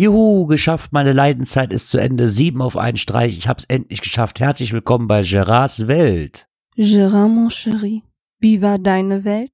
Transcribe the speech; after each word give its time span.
Juhu, 0.00 0.46
geschafft, 0.46 0.94
meine 0.94 1.12
Leidenszeit 1.12 1.74
ist 1.74 1.90
zu 1.90 1.98
Ende. 1.98 2.26
Sieben 2.26 2.62
auf 2.62 2.78
einen 2.78 2.96
Streich, 2.96 3.36
ich 3.36 3.48
hab's 3.48 3.64
endlich 3.64 4.00
geschafft. 4.00 4.40
Herzlich 4.40 4.72
willkommen 4.72 5.08
bei 5.08 5.20
Gerards 5.20 5.88
Welt. 5.88 6.48
Gérard, 6.74 7.28
mon 7.28 7.50
chéri, 7.50 8.00
wie 8.38 8.62
war 8.62 8.78
deine 8.78 9.26
Welt? 9.26 9.52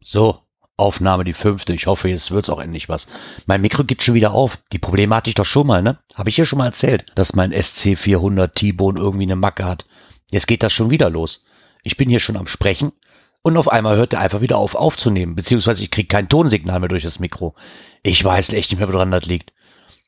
So, 0.00 0.38
Aufnahme 0.76 1.24
die 1.24 1.34
fünfte. 1.34 1.74
Ich 1.74 1.86
hoffe, 1.86 2.08
jetzt 2.08 2.30
wird's 2.30 2.48
auch 2.48 2.60
endlich 2.60 2.88
was. 2.88 3.06
Mein 3.46 3.60
Mikro 3.60 3.84
gibt 3.84 4.02
schon 4.02 4.14
wieder 4.14 4.32
auf. 4.32 4.58
Die 4.72 4.78
Probleme 4.78 5.14
hatte 5.14 5.30
ich 5.30 5.34
doch 5.34 5.44
schon 5.44 5.66
mal, 5.66 5.82
ne? 5.82 5.98
Habe 6.14 6.30
ich 6.30 6.36
hier 6.36 6.46
schon 6.46 6.58
mal 6.58 6.66
erzählt, 6.66 7.06
dass 7.14 7.34
mein 7.34 7.52
SC400 7.52 8.54
T-Bone 8.54 8.98
irgendwie 8.98 9.24
eine 9.24 9.36
Macke 9.36 9.64
hat. 9.64 9.86
Jetzt 10.30 10.46
geht 10.46 10.62
das 10.62 10.72
schon 10.72 10.90
wieder 10.90 11.10
los. 11.10 11.44
Ich 11.82 11.96
bin 11.96 12.08
hier 12.08 12.20
schon 12.20 12.36
am 12.36 12.46
Sprechen 12.46 12.92
und 13.42 13.56
auf 13.56 13.68
einmal 13.68 13.96
hört 13.96 14.12
er 14.14 14.20
einfach 14.20 14.40
wieder 14.40 14.56
auf 14.56 14.74
aufzunehmen, 14.74 15.34
beziehungsweise 15.34 15.82
ich 15.82 15.90
kriege 15.90 16.08
kein 16.08 16.28
Tonsignal 16.28 16.80
mehr 16.80 16.88
durch 16.88 17.02
das 17.02 17.18
Mikro. 17.18 17.54
Ich 18.02 18.24
weiß 18.24 18.50
echt 18.50 18.70
nicht 18.70 18.78
mehr, 18.78 18.92
woran 18.92 19.10
das 19.10 19.26
liegt. 19.26 19.52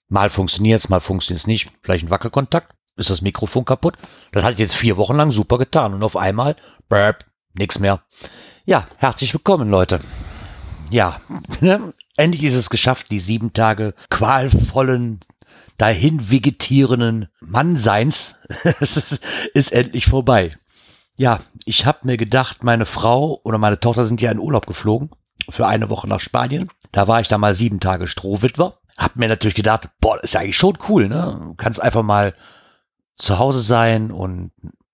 Mal 0.09 0.31
funktioniert's, 0.31 0.89
mal 0.89 1.01
funktioniert's 1.01 1.47
nicht. 1.47 1.71
Vielleicht 1.83 2.05
ein 2.05 2.11
Wackelkontakt? 2.11 2.75
Ist 2.97 3.11
das 3.11 3.23
Mikrofon 3.23 3.65
kaputt? 3.65 3.97
Das 4.33 4.45
hat 4.45 4.59
jetzt 4.59 4.77
vier 4.77 4.97
Wochen 4.97 5.17
lang 5.17 5.33
super 5.33 5.59
getan 5.59 5.95
und 5.95 6.03
auf 6.05 6.17
einmal, 6.17 6.57
burp, 6.89 7.25
nix 7.55 7.81
mehr. 7.81 8.03
Ja, 8.65 8.87
herzlich 8.99 9.35
willkommen, 9.35 9.69
Leute 9.69 10.01
ja, 10.95 11.21
ne? 11.61 11.93
endlich 12.17 12.45
ist 12.45 12.55
es 12.55 12.71
geschafft, 12.71 13.11
die 13.11 13.19
sieben 13.19 13.53
Tage 13.53 13.95
qualvollen, 14.11 15.21
dahin 15.77 16.31
vegetierenden 16.31 17.29
Mannseins 17.41 18.39
ist 19.55 19.73
endlich 19.73 20.07
vorbei. 20.07 20.53
Ja, 21.17 21.41
ich 21.65 21.85
habe 21.85 21.99
mir 22.03 22.17
gedacht, 22.17 22.63
meine 22.63 22.87
Frau 22.87 23.41
oder 23.43 23.59
meine 23.59 23.81
Tochter 23.81 24.05
sind 24.05 24.21
ja 24.21 24.31
in 24.31 24.39
Urlaub 24.39 24.67
geflogen 24.67 25.11
für 25.51 25.67
eine 25.67 25.91
Woche 25.91 26.09
nach 26.09 26.21
Spanien. 26.21 26.69
Da 26.93 27.09
war 27.09 27.21
ich 27.21 27.27
da 27.29 27.39
mal 27.39 27.55
sieben 27.55 27.81
Tage 27.81 28.07
Strohwitwer. 28.07 28.79
Hab 28.97 29.17
mir 29.17 29.29
natürlich 29.29 29.57
gedacht, 29.57 29.89
boah, 30.01 30.23
ist 30.23 30.35
ja 30.35 30.41
eigentlich 30.41 30.57
schon 30.57 30.79
cool, 30.89 31.09
ne? 31.09 31.41
Du 31.43 31.55
kannst 31.55 31.83
einfach 31.83 32.05
mal 32.05 32.35
zu 33.17 33.41
Hause 33.41 33.61
sein 33.61 34.13
und 34.13 34.53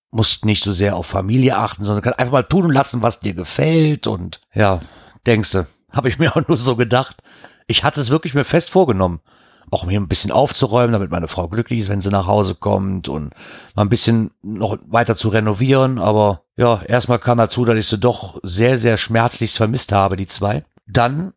musst 0.09 0.45
nicht 0.45 0.63
so 0.63 0.73
sehr 0.73 0.95
auf 0.95 1.05
Familie 1.05 1.57
achten, 1.57 1.83
sondern 1.83 2.01
kannst 2.01 2.19
einfach 2.19 2.33
mal 2.33 2.43
tun 2.43 2.65
und 2.65 2.73
lassen, 2.73 3.03
was 3.03 3.19
dir 3.19 3.35
gefällt 3.35 4.07
und 4.07 4.41
ja, 4.53 4.79
denkst 5.25 5.51
du, 5.51 5.67
habe 5.91 6.09
ich 6.09 6.19
mir 6.19 6.35
auch 6.35 6.47
nur 6.47 6.57
so 6.57 6.75
gedacht. 6.75 7.21
Ich 7.67 7.83
hatte 7.83 8.01
es 8.01 8.09
wirklich 8.09 8.33
mir 8.33 8.43
fest 8.43 8.69
vorgenommen, 8.69 9.21
auch 9.69 9.85
mir 9.85 9.99
ein 9.99 10.07
bisschen 10.07 10.31
aufzuräumen, 10.31 10.91
damit 10.93 11.11
meine 11.11 11.27
Frau 11.27 11.47
glücklich 11.47 11.79
ist, 11.79 11.89
wenn 11.89 12.01
sie 12.01 12.09
nach 12.09 12.27
Hause 12.27 12.55
kommt 12.55 13.07
und 13.07 13.33
mal 13.75 13.83
ein 13.83 13.89
bisschen 13.89 14.31
noch 14.41 14.77
weiter 14.85 15.15
zu 15.15 15.29
renovieren. 15.29 15.99
Aber 15.99 16.43
ja, 16.57 16.81
erstmal 16.81 17.19
kam 17.19 17.37
dazu, 17.37 17.65
dass 17.65 17.77
ich 17.77 17.87
sie 17.87 17.97
doch 17.97 18.39
sehr, 18.43 18.79
sehr 18.79 18.97
schmerzlich 18.97 19.53
vermisst 19.53 19.91
habe, 19.91 20.17
die 20.17 20.27
zwei. 20.27 20.65
Dann, 20.87 21.33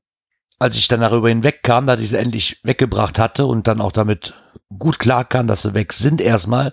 als 0.58 0.76
ich 0.76 0.88
dann 0.88 1.00
darüber 1.00 1.28
hinwegkam, 1.28 1.86
dass 1.86 2.00
ich 2.00 2.08
sie 2.08 2.18
endlich 2.18 2.60
weggebracht 2.64 3.18
hatte 3.18 3.46
und 3.46 3.68
dann 3.68 3.80
auch 3.80 3.92
damit 3.92 4.34
gut 4.78 4.98
klar 4.98 5.24
kam, 5.24 5.46
dass 5.46 5.62
sie 5.62 5.74
weg 5.74 5.92
sind 5.92 6.20
erstmal, 6.20 6.72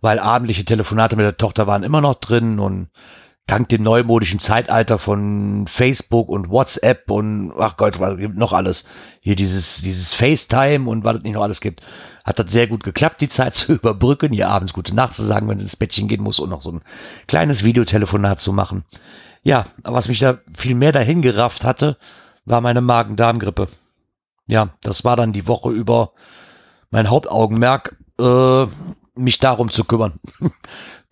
weil 0.00 0.18
abendliche 0.18 0.64
Telefonate 0.64 1.16
mit 1.16 1.24
der 1.24 1.36
Tochter 1.36 1.66
waren 1.66 1.82
immer 1.82 2.00
noch 2.00 2.14
drin 2.14 2.58
und 2.58 2.88
dank 3.46 3.68
dem 3.68 3.82
neumodischen 3.82 4.40
Zeitalter 4.40 4.98
von 4.98 5.66
Facebook 5.68 6.28
und 6.28 6.48
WhatsApp 6.48 7.10
und 7.10 7.52
ach 7.58 7.76
Gott, 7.76 8.00
was 8.00 8.16
gibt 8.16 8.36
noch 8.36 8.52
alles. 8.52 8.86
Hier 9.20 9.36
dieses, 9.36 9.82
dieses 9.82 10.14
FaceTime 10.14 10.88
und 10.88 11.04
was 11.04 11.16
es 11.16 11.22
nicht 11.22 11.34
noch 11.34 11.42
alles 11.42 11.60
gibt, 11.60 11.82
hat 12.24 12.38
das 12.38 12.50
sehr 12.50 12.66
gut 12.66 12.82
geklappt, 12.84 13.20
die 13.20 13.28
Zeit 13.28 13.54
zu 13.54 13.74
überbrücken, 13.74 14.32
ihr 14.32 14.48
abends 14.48 14.72
gute 14.72 14.94
Nacht 14.94 15.14
zu 15.14 15.22
sagen, 15.22 15.48
wenn 15.48 15.58
sie 15.58 15.64
ins 15.64 15.76
Bettchen 15.76 16.08
gehen 16.08 16.22
muss 16.22 16.38
und 16.38 16.50
noch 16.50 16.62
so 16.62 16.72
ein 16.72 16.82
kleines 17.26 17.64
Videotelefonat 17.64 18.40
zu 18.40 18.52
machen. 18.52 18.84
Ja, 19.42 19.64
aber 19.82 19.96
was 19.96 20.08
mich 20.08 20.20
da 20.20 20.38
viel 20.56 20.74
mehr 20.74 20.92
dahin 20.92 21.20
gerafft 21.20 21.64
hatte, 21.64 21.98
war 22.46 22.62
meine 22.62 22.80
Magen-Darm-Grippe. 22.80 23.68
Ja, 24.46 24.70
das 24.80 25.04
war 25.04 25.16
dann 25.16 25.32
die 25.34 25.46
Woche 25.46 25.70
über 25.70 26.12
mein 26.90 27.10
Hauptaugenmerk, 27.10 27.96
äh, 28.18 28.66
mich 29.14 29.38
darum 29.38 29.70
zu 29.70 29.84
kümmern. 29.84 30.14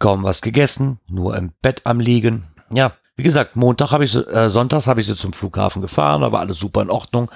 kaum 0.03 0.25
was 0.25 0.43
gegessen, 0.43 0.99
nur 1.09 1.37
im 1.37 1.53
Bett 1.63 1.83
am 1.85 2.01
Liegen. 2.01 2.43
Ja, 2.71 2.93
wie 3.15 3.23
gesagt, 3.23 3.55
Montag 3.55 3.93
habe 3.93 4.03
ich 4.03 4.11
sie, 4.11 4.27
äh, 4.27 4.51
sonntags 4.51 4.89
habe 4.89 5.01
ich 5.01 5.07
sie 5.07 5.15
zum 5.15 5.33
Flughafen 5.33 5.81
gefahren, 5.81 6.23
da 6.23 6.33
war 6.33 6.41
alles 6.41 6.59
super 6.59 6.83
in 6.83 6.91
Ordnung. 6.91 7.31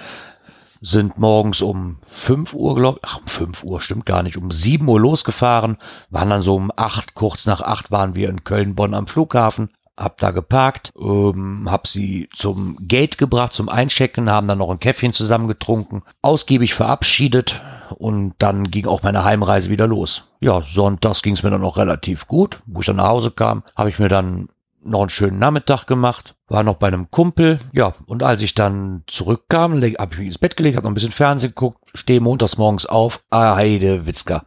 Sind 0.81 1.17
morgens 1.17 1.61
um 1.61 1.97
5 2.07 2.53
Uhr, 2.53 2.75
glaube 2.75 2.99
ich, 3.01 3.09
ach, 3.09 3.19
um 3.19 3.27
5 3.27 3.63
Uhr, 3.63 3.79
stimmt 3.79 4.05
gar 4.05 4.21
nicht, 4.21 4.35
um 4.35 4.51
7 4.51 4.85
Uhr 4.85 4.99
losgefahren, 4.99 5.77
waren 6.09 6.29
dann 6.29 6.41
so 6.41 6.55
um 6.55 6.69
8, 6.75 7.15
kurz 7.15 7.45
nach 7.45 7.61
8 7.61 7.89
waren 7.89 8.15
wir 8.15 8.27
in 8.27 8.43
Köln-Bonn 8.43 8.93
am 8.93 9.07
Flughafen, 9.07 9.69
hab 9.97 10.17
da 10.17 10.31
geparkt, 10.31 10.93
ähm, 10.99 11.67
hab 11.69 11.87
sie 11.87 12.29
zum 12.33 12.77
Gate 12.81 13.17
gebracht, 13.17 13.53
zum 13.53 13.67
Einchecken, 13.67 14.29
haben 14.29 14.47
dann 14.47 14.59
noch 14.59 14.69
ein 14.69 14.79
Käffchen 14.79 15.11
zusammen 15.11 15.47
getrunken, 15.47 16.03
ausgiebig 16.21 16.73
verabschiedet, 16.75 17.61
und 17.95 18.33
dann 18.39 18.69
ging 18.69 18.85
auch 18.85 19.03
meine 19.03 19.23
Heimreise 19.23 19.69
wieder 19.69 19.87
los. 19.87 20.25
Ja, 20.39 20.61
sonntags 20.61 21.21
ging 21.21 21.33
es 21.33 21.43
mir 21.43 21.49
dann 21.49 21.61
noch 21.61 21.77
relativ 21.77 22.27
gut. 22.27 22.59
Wo 22.65 22.81
ich 22.81 22.85
dann 22.85 22.97
nach 22.97 23.07
Hause 23.07 23.31
kam, 23.31 23.63
habe 23.75 23.89
ich 23.89 23.99
mir 23.99 24.09
dann 24.09 24.49
noch 24.83 25.01
einen 25.01 25.09
schönen 25.09 25.39
Nachmittag 25.39 25.85
gemacht, 25.85 26.35
war 26.47 26.63
noch 26.63 26.75
bei 26.75 26.87
einem 26.87 27.11
Kumpel, 27.11 27.59
ja, 27.73 27.93
und 28.05 28.23
als 28.23 28.41
ich 28.41 28.55
dann 28.55 29.03
zurückkam, 29.07 29.73
habe 29.73 30.13
ich 30.13 30.17
mich 30.17 30.27
ins 30.27 30.37
Bett 30.37 30.55
gelegt, 30.55 30.77
habe 30.77 30.85
noch 30.85 30.91
ein 30.91 30.93
bisschen 30.93 31.11
Fernsehen 31.11 31.49
geguckt, 31.49 31.79
stehe 31.93 32.21
montags 32.21 32.57
morgens 32.57 32.85
auf, 32.85 33.21
ah, 33.29 33.55
Heide, 33.55 34.05
Witzka, 34.05 34.45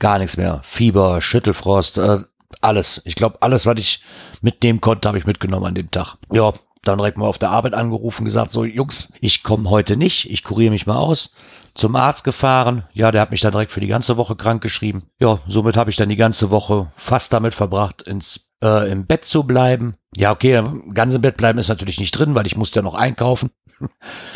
gar 0.00 0.18
nichts 0.18 0.36
mehr, 0.36 0.60
Fieber, 0.64 1.20
Schüttelfrost, 1.20 1.98
äh, 1.98 2.20
alles. 2.60 3.02
Ich 3.04 3.14
glaube, 3.14 3.42
alles, 3.42 3.66
was 3.66 3.78
ich 3.78 4.02
mitnehmen 4.40 4.80
konnte, 4.80 5.08
habe 5.08 5.18
ich 5.18 5.26
mitgenommen 5.26 5.66
an 5.66 5.74
dem 5.74 5.90
Tag. 5.90 6.16
Ja, 6.32 6.52
dann 6.84 6.98
direkt 6.98 7.18
mal 7.18 7.26
auf 7.26 7.38
der 7.38 7.50
Arbeit 7.50 7.74
angerufen, 7.74 8.24
gesagt, 8.24 8.50
so, 8.50 8.64
Jungs, 8.64 9.12
ich 9.20 9.42
komme 9.42 9.70
heute 9.70 9.96
nicht, 9.96 10.30
ich 10.30 10.44
kuriere 10.44 10.70
mich 10.70 10.86
mal 10.86 10.96
aus 10.96 11.34
zum 11.74 11.94
Arzt 11.94 12.24
gefahren. 12.24 12.84
Ja, 12.92 13.12
der 13.12 13.20
hat 13.20 13.30
mich 13.30 13.40
dann 13.40 13.52
direkt 13.52 13.72
für 13.72 13.80
die 13.80 13.86
ganze 13.86 14.16
Woche 14.16 14.36
krank 14.36 14.62
geschrieben. 14.62 15.04
Ja, 15.20 15.40
somit 15.46 15.76
habe 15.76 15.90
ich 15.90 15.96
dann 15.96 16.08
die 16.08 16.16
ganze 16.16 16.50
Woche 16.50 16.90
fast 16.96 17.32
damit 17.32 17.54
verbracht, 17.54 18.02
ins 18.02 18.48
äh, 18.62 18.90
im 18.90 19.06
Bett 19.06 19.24
zu 19.24 19.44
bleiben. 19.44 19.96
Ja, 20.14 20.32
okay, 20.32 20.62
ganz 20.94 21.14
im 21.14 21.20
Bett 21.20 21.36
bleiben 21.36 21.58
ist 21.58 21.68
natürlich 21.68 22.00
nicht 22.00 22.12
drin, 22.12 22.34
weil 22.34 22.46
ich 22.46 22.56
musste 22.56 22.78
ja 22.78 22.82
noch 22.82 22.94
einkaufen. 22.94 23.50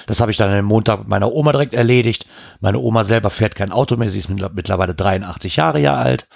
Das 0.06 0.20
habe 0.20 0.30
ich 0.30 0.36
dann 0.36 0.50
am 0.50 0.66
Montag 0.66 0.98
mit 0.98 1.09
meiner 1.09 1.32
Oma 1.32 1.53
direkt 1.53 1.72
erledigt. 1.72 2.26
Meine 2.60 2.78
Oma 2.78 3.04
selber 3.04 3.30
fährt 3.30 3.54
kein 3.54 3.72
Auto 3.72 3.97
mehr. 3.97 4.10
Sie 4.10 4.19
ist 4.19 4.28
mittlerweile 4.28 4.94
83 4.94 5.56
Jahre 5.56 5.80
ja 5.80 5.94
alt 5.94 6.28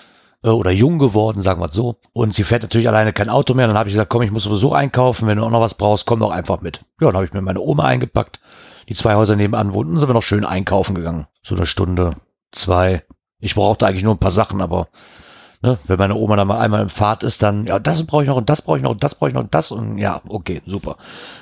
äh, 0.44 0.50
oder 0.50 0.71
jung 0.71 1.00
geworden, 1.00 1.43
sagen 1.43 1.60
wir 1.60 1.66
es 1.66 1.75
so. 1.75 1.97
Und 2.12 2.34
sie 2.34 2.44
fährt 2.44 2.62
natürlich 2.62 2.87
alleine 2.87 3.12
kein 3.12 3.28
Auto 3.28 3.55
mehr. 3.55 3.66
Dann 3.66 3.77
habe 3.77 3.88
ich 3.88 3.94
gesagt, 3.94 4.10
komm, 4.10 4.22
ich 4.22 4.31
muss 4.31 4.44
sowieso 4.44 4.72
einkaufen. 4.72 5.27
Wenn 5.27 5.38
du 5.38 5.44
auch 5.44 5.50
noch 5.50 5.60
was 5.60 5.75
brauchst, 5.75 6.06
komm 6.06 6.21
doch 6.21 6.31
einfach 6.31 6.60
mit. 6.60 6.84
Ja, 7.00 7.09
dann 7.09 7.16
habe 7.16 7.25
ich 7.27 7.32
mir 7.32 7.43
meine 7.43 7.60
Oma 7.60 7.84
eingepackt 7.84 8.38
die 8.88 8.94
zwei 8.94 9.15
Häuser 9.15 9.37
nebenan 9.37 9.72
wohnten, 9.72 9.99
sind 9.99 10.09
wir 10.09 10.15
noch 10.15 10.22
schön 10.22 10.44
einkaufen 10.44 10.94
gegangen. 10.94 11.27
So 11.43 11.55
eine 11.55 11.66
Stunde, 11.66 12.16
zwei. 12.53 13.05
Ich 13.38 13.55
brauchte 13.55 13.87
eigentlich 13.87 14.05
nur 14.05 14.15
ein 14.15 14.21
paar 14.21 14.31
Sachen, 14.31 14.60
aber 14.60 14.88
ne, 15.64 15.78
wenn 15.86 15.98
meine 15.98 16.14
Oma 16.14 16.36
dann 16.36 16.47
mal 16.47 16.58
einmal 16.58 16.82
im 16.82 16.91
Fahrt 16.91 17.22
ist, 17.22 17.42
dann, 17.42 17.66
ja, 17.66 17.78
das 17.78 18.04
brauche 18.04 18.22
ich 18.22 18.28
noch 18.28 18.36
und 18.36 18.50
das 18.50 18.62
brauche 18.62 18.76
ich 18.76 18.82
noch 18.84 18.91
und 18.91 19.02
das 19.02 19.14
brauche 19.14 19.30
ich 19.30 19.34
noch 19.34 19.42
und 19.42 19.54
das 19.54 19.70
und 19.72 19.98
ja, 19.98 20.20
okay, 20.28 20.62
super. 20.66 20.97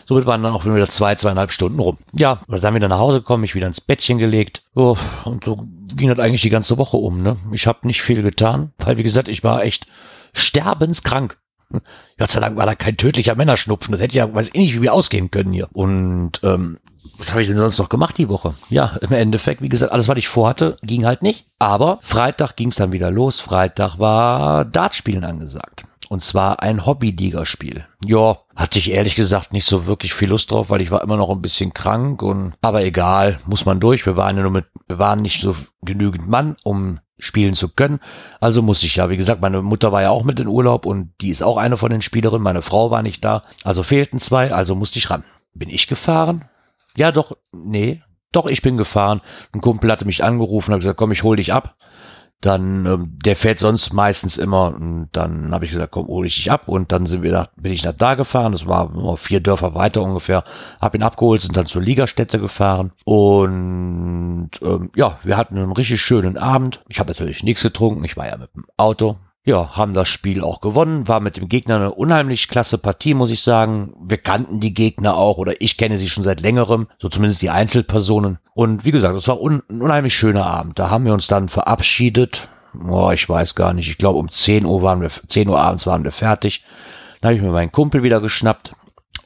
Somit 0.07 0.25
waren 0.27 0.43
dann 0.43 0.55
auch 0.55 0.65
wieder 0.65 0.89
zwei, 0.89 1.15
zweieinhalb 1.17 1.53
Stunden 1.53 1.81
rum. 1.81 1.99
Ja, 2.13 2.41
dann 2.49 2.75
wieder 2.75 2.89
nach 2.89 2.99
Hause 2.99 3.19
gekommen, 3.19 3.43
mich 3.43 3.55
wieder 3.55 3.67
ins 3.67 3.81
Bettchen 3.81 4.19
gelegt. 4.19 4.63
Oh, 4.75 4.97
und 5.25 5.45
so 5.45 5.67
ging 5.95 6.09
das 6.09 6.19
eigentlich 6.19 6.43
die 6.43 6.51
ganze 6.51 6.79
Woche 6.79 6.97
um. 6.97 7.23
Ne? 7.23 7.37
Ich 7.51 7.67
habe 7.67 7.87
nicht 7.87 8.03
viel 8.03 8.23
getan, 8.23 8.73
weil 8.79 8.97
wie 8.97 9.03
gesagt, 9.03 9.29
ich 9.29 9.43
war 9.43 9.65
echt 9.65 9.87
sterbenskrank. 10.33 11.37
Gott 12.19 12.31
sei 12.31 12.41
Dank 12.41 12.57
war 12.57 12.67
da 12.67 12.75
kein 12.75 12.97
tödlicher 12.97 13.35
Männerschnupfen. 13.35 13.93
Das 13.93 14.01
hätte 14.01 14.17
ja, 14.17 14.33
weiß 14.33 14.49
ich 14.49 14.55
nicht, 14.55 14.75
wie 14.75 14.83
wir 14.83 14.93
ausgehen 14.93 15.31
können 15.31 15.53
hier. 15.53 15.69
Und 15.73 16.41
ähm, 16.43 16.79
was 17.19 17.31
habe 17.31 17.43
ich 17.43 17.49
denn 17.49 17.57
sonst 17.57 17.79
noch 17.79 17.89
gemacht 17.89 18.19
die 18.19 18.29
Woche? 18.29 18.55
Ja, 18.69 18.97
im 19.01 19.13
Endeffekt, 19.13 19.63
wie 19.63 19.69
gesagt, 19.69 19.93
alles, 19.93 20.09
was 20.09 20.19
ich 20.19 20.29
vorhatte, 20.29 20.77
ging 20.83 21.05
halt 21.05 21.23
nicht. 21.23 21.47
Aber 21.59 21.99
Freitag 22.03 22.57
ging 22.57 22.69
es 22.69 22.77
dann 22.77 22.93
wieder 22.93 23.11
los. 23.11 23.41
Freitag 23.41 23.99
war 23.99 24.65
Dartspielen 24.65 25.25
angesagt. 25.25 25.85
Und 26.13 26.23
zwar 26.23 26.61
ein 26.61 26.85
Hobby-Liga-Spiel. 26.85 27.87
Ja, 28.05 28.41
hatte 28.55 28.79
ich 28.79 28.91
ehrlich 28.91 29.17
gesagt 29.17 29.55
nicht 29.55 29.65
so 29.65 29.87
wirklich 29.87 30.13
viel 30.13 30.29
Lust 30.29 30.51
drauf, 30.51 30.69
weil 30.69 30.83
ich 30.83 30.91
war 30.91 31.03
immer 31.03 31.17
noch 31.17 31.31
ein 31.31 31.41
bisschen 31.41 31.73
krank 31.73 32.21
und, 32.21 32.53
aber 32.61 32.85
egal, 32.85 33.41
muss 33.47 33.65
man 33.65 33.81
durch. 33.81 34.05
Wir 34.05 34.15
waren 34.15 34.37
ja 34.37 34.43
nur 34.43 34.53
mit, 34.53 34.67
wir 34.89 34.99
waren 34.99 35.23
nicht 35.23 35.41
so 35.41 35.57
genügend 35.81 36.29
Mann, 36.29 36.57
um 36.65 37.01
spielen 37.19 37.55
zu 37.55 37.71
können. 37.71 37.99
Also 38.41 38.61
muss 38.61 38.83
ich 38.83 38.97
ja, 38.97 39.09
wie 39.09 39.17
gesagt, 39.17 39.41
meine 39.41 39.63
Mutter 39.63 39.91
war 39.91 40.03
ja 40.03 40.11
auch 40.11 40.23
mit 40.23 40.39
in 40.39 40.49
Urlaub 40.49 40.85
und 40.85 41.15
die 41.23 41.31
ist 41.31 41.43
auch 41.43 41.57
eine 41.57 41.79
von 41.79 41.91
den 41.91 42.03
Spielerinnen. 42.03 42.43
Meine 42.43 42.61
Frau 42.61 42.91
war 42.91 43.03
nicht 43.03 43.25
da. 43.25 43.41
Also 43.65 43.83
fehlten 43.83 44.19
zwei, 44.19 44.53
also 44.53 44.75
musste 44.75 44.99
ich 44.99 45.09
ran. 45.09 45.25
Bin 45.55 45.71
ich 45.71 45.87
gefahren? 45.87 46.45
Ja, 46.95 47.11
doch, 47.11 47.39
nee, 47.53 48.03
doch, 48.33 48.47
ich 48.47 48.61
bin 48.61 48.77
gefahren. 48.77 49.21
Ein 49.55 49.61
Kumpel 49.63 49.91
hatte 49.91 50.07
mich 50.07 50.25
angerufen, 50.25 50.73
hat 50.73 50.81
gesagt, 50.81 50.99
komm, 50.99 51.13
ich 51.13 51.23
hol 51.23 51.37
dich 51.37 51.55
ab. 51.55 51.77
Dann, 52.43 52.85
ähm, 52.85 53.19
der 53.25 53.37
fährt 53.37 53.59
sonst 53.59 53.93
meistens 53.95 54.37
immer. 54.37 54.75
Und 54.75 55.09
dann 55.13 55.55
habe 55.55 55.65
ich 55.65 55.71
gesagt, 55.71 55.93
komm, 55.93 56.09
hole 56.09 56.27
ich 56.27 56.35
dich 56.37 56.51
ab. 56.51 56.69
Und 56.69 56.93
dann 56.93 57.07
sind 57.07 57.23
wir 57.23 57.33
da, 57.33 57.49
bin 57.57 57.73
ich 57.73 57.85
nach 57.85 57.95
da 57.95 58.15
gefahren. 58.15 58.53
Das 58.53 58.67
war 58.67 59.17
vier 59.17 59.41
Dörfer 59.41 59.75
weiter 59.75 60.03
ungefähr. 60.03 60.45
Hab 60.81 60.95
ihn 60.95 61.03
abgeholt, 61.03 61.41
sind 61.41 61.57
dann 61.57 61.67
zur 61.67 61.81
Ligastätte 61.81 62.39
gefahren. 62.39 62.93
Und 63.05 64.51
ähm, 64.61 64.91
ja, 64.95 65.19
wir 65.23 65.39
hatten 65.39 65.57
einen 65.57 65.73
richtig 65.73 66.03
schönen 66.03 66.37
Abend. 66.37 66.83
Ich 66.89 67.01
habe 67.01 67.11
natürlich 67.11 67.43
nichts 67.43 67.63
getrunken. 67.63 68.05
Ich 68.05 68.17
war 68.17 68.27
ja 68.27 68.37
mit 68.37 68.55
dem 68.55 68.67
Auto 68.77 69.17
ja, 69.45 69.77
haben 69.77 69.93
das 69.93 70.09
Spiel 70.09 70.45
auch 70.45 70.61
gewonnen, 70.61 71.09
war 71.09 71.19
mit 71.19 71.37
dem 71.37 71.49
Gegner 71.49 71.77
eine 71.77 71.93
unheimlich 71.93 72.49
klasse 72.49 72.79
Partie, 72.79 73.15
muss 73.15 73.31
ich 73.31 73.43
sagen. 73.43 73.93
Wir 74.01 74.19
kannten 74.19 74.61
die 74.61 74.73
Gegner 74.73 75.17
auch 75.17 75.37
oder 75.39 75.61
ich 75.61 75.77
kenne 75.77 75.99
sie 75.99 76.09
schon 76.09 76.23
seit 76.23 76.41
längerem, 76.41 76.87
so 76.99 77.09
zumindest 77.09 77.43
die 77.43 77.51
Einzelpersonen. 77.51 78.39
Und 78.55 78.85
wie 78.85 78.93
gesagt, 78.93 79.17
es 79.17 79.27
war 79.27 79.41
un 79.41 79.63
ein 79.69 79.81
unheimlich 79.81 80.15
schöner 80.15 80.47
Abend. 80.47 80.79
Da 80.79 80.91
haben 80.91 81.05
wir 81.05 81.13
uns 81.13 81.27
dann 81.27 81.49
verabschiedet. 81.49 82.49
Boah, 82.73 83.13
ich 83.13 83.29
weiß 83.29 83.57
gar 83.57 83.73
nicht. 83.73 83.89
Ich 83.89 83.99
glaube, 83.99 84.19
um 84.19 84.31
10 84.31 84.65
Uhr 84.65 84.83
waren 84.83 85.01
wir, 85.01 85.11
10 85.11 85.49
Uhr 85.49 85.61
abends 85.61 85.87
waren 85.87 86.05
wir 86.05 86.13
fertig. 86.13 86.65
Dann 87.21 87.31
habe 87.31 87.37
ich 87.37 87.43
mir 87.43 87.51
meinen 87.51 87.73
Kumpel 87.73 88.05
wieder 88.05 88.21
geschnappt. 88.21 88.75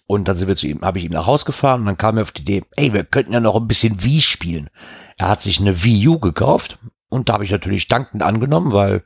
Und 0.07 0.29
dann 0.29 0.37
sind 0.37 0.49
wir 0.49 0.57
zu 0.57 0.67
ihm, 0.67 0.81
habe 0.83 0.99
ich 0.99 1.05
ihm 1.05 1.13
nach 1.13 1.27
Haus 1.27 1.45
gefahren 1.45 1.81
und 1.81 1.87
dann 1.87 1.99
kam 1.99 2.17
er 2.17 2.23
auf 2.23 2.31
die 2.31 2.43
Idee, 2.43 2.63
ey, 2.77 2.93
wir 2.93 3.03
könnten 3.03 3.33
ja 3.33 3.41
noch 3.41 3.57
ein 3.57 3.67
bisschen 3.67 4.05
Wii 4.05 4.21
spielen. 4.21 4.71
Er 5.19 5.29
hat 5.29 5.43
sich 5.43 5.61
eine 5.61 5.83
Wii 5.83 6.09
U 6.09 6.19
gekauft 6.21 6.79
und 7.09 7.29
da 7.29 7.35
habe 7.35 7.45
ich 7.45 7.51
natürlich 7.51 7.89
dankend 7.89 8.23
angenommen, 8.23 8.71
weil 8.71 9.03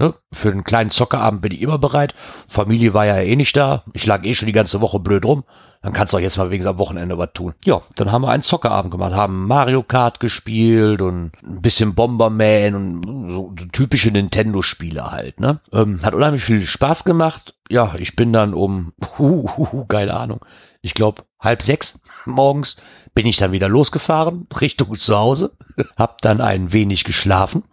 Ne? 0.00 0.14
Für 0.32 0.50
einen 0.50 0.64
kleinen 0.64 0.88
Zockerabend 0.88 1.42
bin 1.42 1.52
ich 1.52 1.60
immer 1.60 1.78
bereit. 1.78 2.14
Familie 2.48 2.94
war 2.94 3.04
ja 3.04 3.18
eh 3.18 3.36
nicht 3.36 3.54
da. 3.54 3.84
Ich 3.92 4.06
lag 4.06 4.24
eh 4.24 4.34
schon 4.34 4.46
die 4.46 4.52
ganze 4.52 4.80
Woche 4.80 4.98
blöd 4.98 5.26
rum. 5.26 5.44
Dann 5.82 5.92
kannst 5.92 6.12
du 6.12 6.16
auch 6.16 6.22
jetzt 6.22 6.38
mal 6.38 6.50
wegen 6.50 6.66
am 6.66 6.78
Wochenende 6.78 7.18
was 7.18 7.34
tun. 7.34 7.52
Ja, 7.66 7.82
dann 7.96 8.10
haben 8.10 8.22
wir 8.22 8.30
einen 8.30 8.42
Zockerabend 8.42 8.92
gemacht, 8.92 9.12
haben 9.12 9.46
Mario 9.46 9.82
Kart 9.82 10.18
gespielt 10.18 11.02
und 11.02 11.32
ein 11.42 11.60
bisschen 11.60 11.94
Bomberman 11.94 12.74
und 12.74 13.30
so 13.30 13.54
typische 13.72 14.10
Nintendo-Spiele 14.10 15.10
halt. 15.10 15.38
Ne? 15.38 15.60
Ähm, 15.70 16.00
hat 16.02 16.14
unheimlich 16.14 16.44
viel 16.44 16.64
Spaß 16.64 17.04
gemacht. 17.04 17.54
Ja, 17.68 17.94
ich 17.98 18.16
bin 18.16 18.32
dann 18.32 18.54
um, 18.54 18.94
uh, 19.18 19.46
uh, 19.58 19.68
uh, 19.72 19.84
keine 19.84 20.14
Ahnung, 20.14 20.40
ich 20.80 20.94
glaube 20.94 21.24
halb 21.38 21.62
sechs 21.62 22.00
morgens 22.24 22.76
bin 23.14 23.26
ich 23.26 23.36
dann 23.36 23.52
wieder 23.52 23.68
losgefahren 23.68 24.46
Richtung 24.60 24.96
zu 24.98 25.16
Hause. 25.16 25.52
Hab 25.96 26.20
dann 26.22 26.40
ein 26.40 26.72
wenig 26.72 27.04
geschlafen 27.04 27.64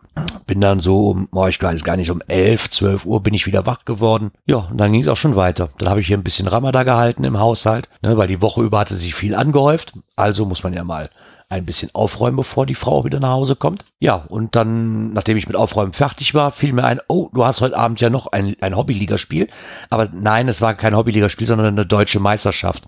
bin 0.45 0.61
dann 0.61 0.79
so 0.79 1.09
um, 1.09 1.27
oh, 1.31 1.47
ich 1.47 1.61
weiß 1.61 1.83
gar 1.83 1.97
nicht, 1.97 2.11
um 2.11 2.21
elf, 2.27 2.69
zwölf 2.69 3.05
Uhr 3.05 3.21
bin 3.21 3.33
ich 3.33 3.45
wieder 3.45 3.65
wach 3.65 3.85
geworden. 3.85 4.31
Ja, 4.45 4.57
und 4.57 4.77
dann 4.77 4.91
ging 4.91 5.01
es 5.01 5.07
auch 5.07 5.17
schon 5.17 5.35
weiter. 5.35 5.69
Dann 5.77 5.89
habe 5.89 6.01
ich 6.01 6.07
hier 6.07 6.17
ein 6.17 6.23
bisschen 6.23 6.47
Ramadan 6.47 6.85
gehalten 6.85 7.23
im 7.23 7.39
Haushalt, 7.39 7.89
ne, 8.01 8.17
weil 8.17 8.27
die 8.27 8.41
Woche 8.41 8.61
über 8.61 8.79
hatte 8.79 8.95
sich 8.95 9.15
viel 9.15 9.35
angehäuft. 9.35 9.93
Also 10.15 10.45
muss 10.45 10.63
man 10.63 10.73
ja 10.73 10.83
mal 10.83 11.09
ein 11.49 11.65
bisschen 11.65 11.89
aufräumen, 11.93 12.35
bevor 12.35 12.65
die 12.65 12.75
Frau 12.75 13.05
wieder 13.05 13.19
nach 13.19 13.31
Hause 13.31 13.55
kommt. 13.55 13.85
Ja, 13.99 14.25
und 14.27 14.55
dann, 14.55 15.13
nachdem 15.13 15.37
ich 15.37 15.47
mit 15.47 15.55
Aufräumen 15.55 15.93
fertig 15.93 16.33
war, 16.33 16.51
fiel 16.51 16.73
mir 16.73 16.83
ein, 16.83 16.99
oh, 17.07 17.29
du 17.33 17.45
hast 17.45 17.61
heute 17.61 17.77
Abend 17.77 18.01
ja 18.01 18.09
noch 18.09 18.27
ein, 18.27 18.55
ein 18.59 18.75
Hobbyligaspiel. 18.75 19.47
Aber 19.89 20.09
nein, 20.13 20.47
es 20.49 20.61
war 20.61 20.73
kein 20.73 20.95
Hobbyligaspiel, 20.95 21.47
sondern 21.47 21.67
eine 21.67 21.85
deutsche 21.85 22.19
Meisterschaft 22.19 22.83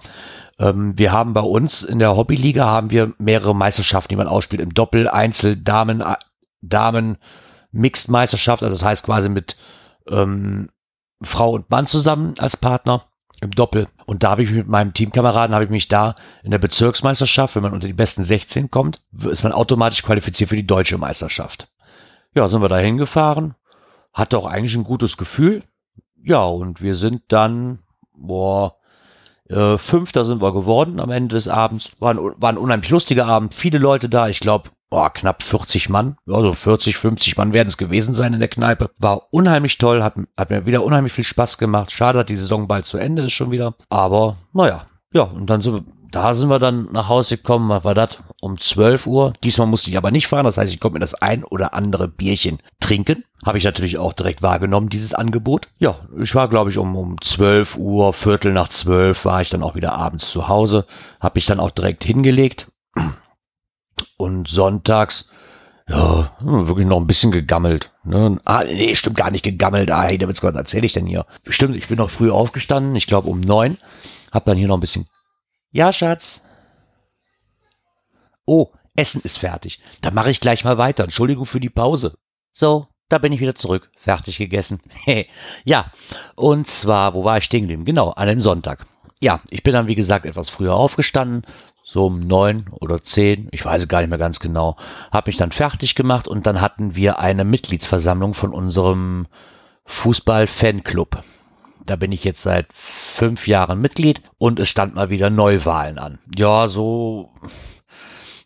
ähm, 0.60 0.98
wir 0.98 1.14
haben 1.14 1.34
bei 1.34 1.42
uns 1.42 1.84
in 1.84 2.00
der 2.00 2.18
Hobbyliga 2.18 2.66
haben 2.66 2.92
wir 2.92 3.14
mehrere 3.18 3.56
Meisterschaften, 3.56 4.10
die 4.10 4.18
man 4.18 4.28
ausspielt. 4.28 4.62
Im 4.62 4.74
Doppel, 4.74 5.08
Einzel, 5.08 5.56
Damen, 5.56 6.04
Damen 6.62 7.18
Mixed 7.72 8.10
Meisterschaft, 8.10 8.64
also 8.64 8.76
das 8.76 8.86
heißt 8.86 9.04
quasi 9.04 9.30
mit 9.30 9.58
ähm, 10.08 10.70
Frau 11.22 11.52
und 11.52 11.70
Mann 11.70 11.88
zusammen 11.88 12.34
als 12.40 12.58
Partner 12.58 13.04
im 13.42 13.52
Doppel. 13.52 13.88
Und 14.06 14.24
da 14.24 14.32
habe 14.32 14.44
ich 14.44 14.52
mit 14.52 14.68
meinem 14.68 14.94
Teamkameraden, 14.94 15.54
habe 15.54 15.66
ich 15.66 15.70
mich 15.70 15.88
da 15.88 16.16
in 16.44 16.52
der 16.52 16.58
Bezirksmeisterschaft, 16.58 17.56
wenn 17.56 17.64
man 17.64 17.74
unter 17.74 17.88
die 17.88 17.94
besten 17.94 18.24
16 18.24 18.70
kommt, 18.70 19.02
ist 19.30 19.44
man 19.44 19.54
automatisch 19.54 20.04
qualifiziert 20.04 20.50
für 20.50 20.56
die 20.56 20.68
deutsche 20.68 20.98
Meisterschaft. 20.98 21.70
Ja, 22.36 22.50
sind 22.50 22.62
wir 22.62 22.70
da 22.70 22.78
hingefahren, 22.78 23.56
hatte 24.14 24.38
auch 24.38 24.46
eigentlich 24.46 24.76
ein 24.76 24.84
gutes 24.84 25.18
Gefühl. 25.18 25.64
Ja, 26.22 26.44
und 26.44 26.82
wir 26.82 26.96
sind 26.96 27.24
dann, 27.30 27.80
boah, 28.14 28.76
äh, 29.50 29.78
Fünfter 29.78 30.26
sind 30.26 30.42
wir 30.42 30.54
geworden 30.54 31.00
am 31.00 31.10
Ende 31.10 31.36
des 31.36 31.48
Abends. 31.48 31.92
War 32.00 32.14
ein, 32.14 32.18
war 32.18 32.50
ein 32.50 32.58
unheimlich 32.58 32.90
lustiger 32.90 33.26
Abend, 33.26 33.54
viele 33.54 33.78
Leute 33.78 34.10
da. 34.10 34.28
Ich 34.28 34.40
glaube, 34.40 34.70
boah, 34.90 35.12
knapp 35.12 35.44
40 35.44 35.90
Mann, 35.90 36.18
also 36.28 36.54
40, 36.54 36.98
50 36.98 37.38
Mann 37.38 37.54
werden 37.54 37.68
es 37.68 37.78
gewesen 37.78 38.14
sein 38.14 38.34
in 38.34 38.40
der 38.40 38.50
Kneipe. 38.50 38.90
War 39.00 39.28
unheimlich 39.32 39.78
toll, 39.78 40.04
hat, 40.04 40.16
hat 40.38 40.50
mir 40.50 40.66
wieder 40.66 40.84
unheimlich 40.84 41.14
viel 41.14 41.24
Spaß 41.24 41.58
gemacht. 41.58 41.92
Schade, 41.92 42.20
dass 42.20 42.28
die 42.28 42.38
Saison 42.38 42.68
bald 42.68 42.86
zu 42.86 42.98
Ende 42.98 43.24
ist 43.24 43.34
schon 43.34 43.52
wieder. 43.52 43.76
Aber 43.90 44.38
naja, 44.54 44.86
ja, 45.14 45.24
und 45.24 45.50
dann 45.50 45.62
sind 45.62 45.74
wir, 45.74 45.84
da 46.12 46.34
sind 46.34 46.50
wir 46.50 46.60
dann 46.60 46.90
nach 46.92 47.08
Hause 47.08 47.38
gekommen, 47.38 47.70
was 47.70 47.84
war 47.84 47.94
das? 47.94 48.18
Um 48.42 48.60
12 48.60 49.06
Uhr. 49.06 49.34
Diesmal 49.44 49.68
musste 49.68 49.92
ich 49.92 49.98
aber 49.98 50.12
nicht 50.12 50.28
fahren, 50.28 50.46
das 50.46 50.58
heißt, 50.58 50.74
ich 50.74 50.80
konnte 50.80 50.94
mir 50.94 51.00
das 51.00 51.14
ein 51.14 51.44
oder 51.44 51.74
andere 51.74 52.08
Bierchen 52.08 52.60
trinken. 52.80 53.24
Habe 53.46 53.58
ich 53.58 53.64
natürlich 53.64 53.98
auch 54.00 54.14
direkt 54.14 54.42
wahrgenommen, 54.42 54.90
dieses 54.90 55.14
Angebot. 55.14 55.68
Ja, 55.78 56.00
ich 56.20 56.34
war, 56.36 56.50
glaube 56.50 56.72
ich, 56.72 56.78
um, 56.78 56.96
um 56.96 57.22
12 57.22 57.78
Uhr, 57.78 58.14
Viertel 58.14 58.54
nach 58.54 58.70
12 58.70 59.24
war 59.24 59.42
ich 59.42 59.50
dann 59.50 59.64
auch 59.64 59.76
wieder 59.76 59.94
abends 59.94 60.30
zu 60.30 60.48
Hause. 60.48 60.86
Habe 61.22 61.40
ich 61.40 61.46
dann 61.46 61.60
auch 61.60 61.72
direkt 61.72 62.04
hingelegt 62.04 62.68
und 64.18 64.48
sonntags, 64.48 65.30
ja, 65.88 66.32
wirklich 66.42 66.86
noch 66.86 67.00
ein 67.00 67.08
bisschen 67.08 67.32
gegammelt. 67.32 67.92
Ne? 68.04 68.40
Ah, 68.46 68.64
nee, 68.64 68.96
stimmt 68.96 69.18
gar 69.18 69.32
nicht 69.32 69.44
gegammelt. 69.44 69.90
Ah, 69.90 70.04
hey, 70.04 70.20
was 70.22 70.44
erzähle 70.44 70.86
ich 70.86 70.94
denn 70.94 71.08
hier? 71.08 71.26
Stimmt, 71.48 71.76
ich 71.76 71.88
bin 71.88 71.98
noch 71.98 72.12
früh 72.12 72.30
aufgestanden, 72.30 72.96
ich 72.96 73.08
glaube 73.08 73.28
um 73.28 73.42
neun. 73.42 73.78
Hab 74.32 74.46
dann 74.46 74.58
hier 74.58 74.68
noch 74.68 74.78
ein 74.78 74.82
bisschen. 74.82 75.08
Ja, 75.72 75.92
Schatz. 75.92 76.44
Oh, 78.46 78.68
Essen 78.96 79.22
ist 79.24 79.40
fertig. 79.40 79.80
Dann 80.02 80.14
mache 80.14 80.32
ich 80.32 80.40
gleich 80.40 80.64
mal 80.64 80.78
weiter. 80.78 81.04
Entschuldigung 81.04 81.46
für 81.46 81.60
die 81.60 81.70
Pause. 81.70 82.18
So, 82.52 82.88
da 83.08 83.18
bin 83.18 83.34
ich 83.34 83.40
wieder 83.40 83.56
zurück. 83.56 83.90
Fertig 83.98 84.38
gegessen. 84.38 84.82
ja, 85.66 85.92
und 86.36 86.68
zwar, 86.68 87.14
wo 87.14 87.24
war 87.24 87.38
ich 87.38 87.46
stehen 87.46 87.62
geblieben? 87.62 87.86
Genau, 87.86 88.10
an 88.10 88.30
einem 88.30 88.42
Sonntag. 88.42 88.86
Ja, 89.22 89.42
ich 89.50 89.64
bin 89.64 89.74
dann, 89.74 89.88
wie 89.88 89.96
gesagt, 89.96 90.26
etwas 90.26 90.50
früher 90.50 90.76
aufgestanden, 90.76 91.44
so 91.90 92.06
um 92.06 92.20
neun 92.20 92.68
oder 92.70 93.02
zehn, 93.02 93.48
ich 93.52 93.66
weiß 93.66 93.88
gar 93.88 94.02
nicht 94.02 94.12
mehr 94.12 94.20
ganz 94.20 94.40
genau, 94.40 94.78
habe 95.12 95.30
mich 95.30 95.38
dann 95.38 95.52
fertig 95.52 95.96
gemacht 95.96 96.28
und 96.28 96.46
dann 96.46 96.62
hatten 96.62 96.96
wir 96.96 97.18
eine 97.18 97.44
Mitgliedsversammlung 97.44 98.36
von 98.36 98.54
unserem 98.54 99.26
Fußball-Fanclub. 99.86 101.24
Da 101.84 101.96
bin 101.96 102.12
ich 102.12 102.24
jetzt 102.24 102.44
seit 102.44 102.68
fünf 102.74 103.48
Jahren 103.48 103.82
Mitglied 103.82 104.22
und 104.38 104.60
es 104.60 104.70
stand 104.70 104.94
mal 104.94 105.10
wieder 105.10 105.32
Neuwahlen 105.32 105.98
an. 105.98 106.20
Ja, 106.38 106.68
so. 106.68 107.32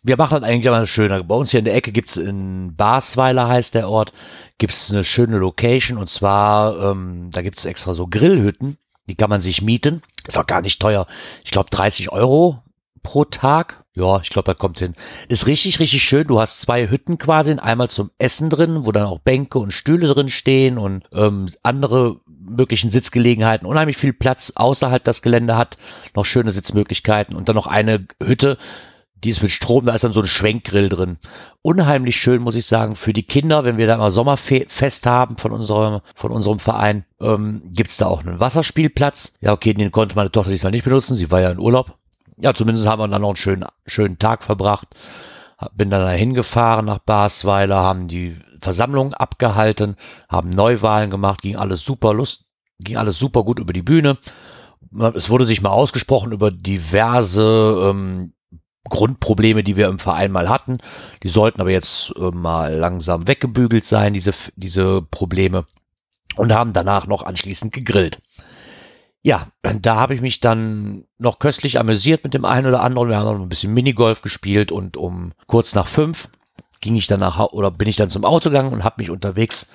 Wir 0.02 0.16
machen 0.16 0.40
das 0.40 0.48
eigentlich 0.48 0.64
immer 0.64 0.86
schöner. 0.86 1.22
Bei 1.22 1.34
uns 1.34 1.50
hier 1.50 1.58
in 1.58 1.66
der 1.66 1.74
Ecke 1.74 1.92
gibt's 1.92 2.16
in 2.16 2.74
Basweiler 2.74 3.48
heißt 3.48 3.74
der 3.74 3.90
Ort, 3.90 4.14
gibt's 4.56 4.90
eine 4.90 5.04
schöne 5.04 5.36
Location 5.36 5.98
und 5.98 6.08
zwar, 6.08 6.92
ähm, 6.92 7.28
da 7.30 7.42
gibt's 7.42 7.66
extra 7.66 7.92
so 7.92 8.06
Grillhütten. 8.06 8.78
Die 9.06 9.16
kann 9.16 9.28
man 9.28 9.42
sich 9.42 9.60
mieten. 9.60 10.00
Ist 10.26 10.38
auch 10.38 10.46
gar 10.46 10.62
nicht 10.62 10.80
teuer. 10.80 11.06
Ich 11.44 11.50
glaube 11.50 11.68
30 11.68 12.10
Euro 12.10 12.63
pro 13.04 13.24
Tag. 13.24 13.84
Ja, 13.94 14.18
ich 14.20 14.30
glaube, 14.30 14.46
da 14.46 14.54
kommt 14.54 14.80
hin. 14.80 14.94
Ist 15.28 15.46
richtig, 15.46 15.78
richtig 15.78 16.02
schön. 16.02 16.26
Du 16.26 16.40
hast 16.40 16.60
zwei 16.60 16.90
Hütten 16.90 17.18
quasi, 17.18 17.52
einmal 17.52 17.88
zum 17.88 18.10
Essen 18.18 18.50
drin, 18.50 18.84
wo 18.84 18.90
dann 18.90 19.06
auch 19.06 19.20
Bänke 19.20 19.60
und 19.60 19.72
Stühle 19.72 20.12
drin 20.12 20.28
stehen 20.28 20.78
und 20.78 21.04
ähm, 21.12 21.46
andere 21.62 22.16
möglichen 22.26 22.90
Sitzgelegenheiten. 22.90 23.68
Unheimlich 23.68 23.96
viel 23.96 24.12
Platz 24.12 24.52
außerhalb 24.56 25.04
das 25.04 25.22
Gelände 25.22 25.56
hat, 25.56 25.78
noch 26.16 26.24
schöne 26.24 26.50
Sitzmöglichkeiten 26.50 27.36
und 27.36 27.48
dann 27.48 27.54
noch 27.54 27.68
eine 27.68 28.08
Hütte, 28.20 28.58
die 29.22 29.30
ist 29.30 29.42
mit 29.42 29.52
Strom, 29.52 29.86
da 29.86 29.94
ist 29.94 30.04
dann 30.04 30.12
so 30.12 30.20
ein 30.20 30.26
Schwenkgrill 30.26 30.88
drin. 30.88 31.18
Unheimlich 31.62 32.16
schön, 32.16 32.42
muss 32.42 32.56
ich 32.56 32.66
sagen, 32.66 32.96
für 32.96 33.12
die 33.12 33.22
Kinder, 33.22 33.64
wenn 33.64 33.78
wir 33.78 33.86
da 33.86 33.96
mal 33.96 34.10
Sommerfest 34.10 35.06
haben 35.06 35.38
von 35.38 35.52
unserem, 35.52 36.00
von 36.14 36.32
unserem 36.32 36.58
Verein, 36.58 37.04
ähm, 37.20 37.62
gibt's 37.72 37.96
da 37.96 38.06
auch 38.06 38.20
einen 38.20 38.40
Wasserspielplatz. 38.40 39.38
Ja, 39.40 39.52
okay, 39.52 39.72
den 39.72 39.92
konnte 39.92 40.16
meine 40.16 40.32
Tochter 40.32 40.50
diesmal 40.50 40.72
nicht 40.72 40.84
benutzen, 40.84 41.16
sie 41.16 41.30
war 41.30 41.40
ja 41.40 41.50
in 41.50 41.58
Urlaub 41.58 41.96
ja, 42.36 42.54
zumindest 42.54 42.86
haben 42.86 43.00
wir 43.00 43.08
dann 43.08 43.22
noch 43.22 43.28
einen 43.28 43.36
schönen, 43.36 43.66
schönen 43.86 44.18
Tag 44.18 44.44
verbracht. 44.44 44.88
Bin 45.74 45.90
dann 45.90 46.02
dahin 46.02 46.34
gefahren 46.34 46.86
nach 46.86 46.98
Basweiler, 46.98 47.76
haben 47.76 48.08
die 48.08 48.36
Versammlung 48.60 49.14
abgehalten, 49.14 49.96
haben 50.28 50.50
Neuwahlen 50.50 51.10
gemacht, 51.10 51.42
ging 51.42 51.56
alles 51.56 51.84
super 51.84 52.12
lust, 52.12 52.44
ging 52.80 52.96
alles 52.96 53.18
super 53.18 53.44
gut 53.44 53.58
über 53.58 53.72
die 53.72 53.82
Bühne. 53.82 54.18
Es 55.14 55.30
wurde 55.30 55.46
sich 55.46 55.62
mal 55.62 55.70
ausgesprochen 55.70 56.32
über 56.32 56.50
diverse 56.50 57.90
ähm, 57.90 58.34
Grundprobleme, 58.88 59.64
die 59.64 59.76
wir 59.76 59.88
im 59.88 59.98
Verein 59.98 60.32
mal 60.32 60.48
hatten. 60.48 60.78
Die 61.22 61.28
sollten 61.28 61.60
aber 61.60 61.70
jetzt 61.70 62.12
äh, 62.16 62.30
mal 62.30 62.74
langsam 62.74 63.26
weggebügelt 63.26 63.84
sein, 63.84 64.12
diese, 64.12 64.32
diese 64.56 65.02
Probleme. 65.02 65.66
Und 66.36 66.52
haben 66.52 66.72
danach 66.72 67.06
noch 67.06 67.22
anschließend 67.22 67.72
gegrillt 67.72 68.20
ja, 69.24 69.48
da 69.62 69.96
habe 69.96 70.14
ich 70.14 70.20
mich 70.20 70.40
dann 70.40 71.06
noch 71.16 71.38
köstlich 71.38 71.80
amüsiert 71.80 72.24
mit 72.24 72.34
dem 72.34 72.44
einen 72.44 72.66
oder 72.66 72.82
anderen. 72.82 73.08
Wir 73.08 73.16
haben 73.16 73.38
noch 73.38 73.42
ein 73.42 73.48
bisschen 73.48 73.72
Minigolf 73.72 74.20
gespielt 74.20 74.70
und 74.70 74.98
um 74.98 75.32
kurz 75.46 75.74
nach 75.74 75.88
fünf 75.88 76.28
ging 76.82 76.94
ich 76.94 77.06
dann 77.06 77.20
nach 77.20 77.38
oder 77.38 77.70
bin 77.70 77.88
ich 77.88 77.96
dann 77.96 78.10
zum 78.10 78.26
Auto 78.26 78.50
gegangen 78.50 78.74
und 78.74 78.84
habe 78.84 78.96
mich 78.98 79.08
unterwegs 79.08 79.66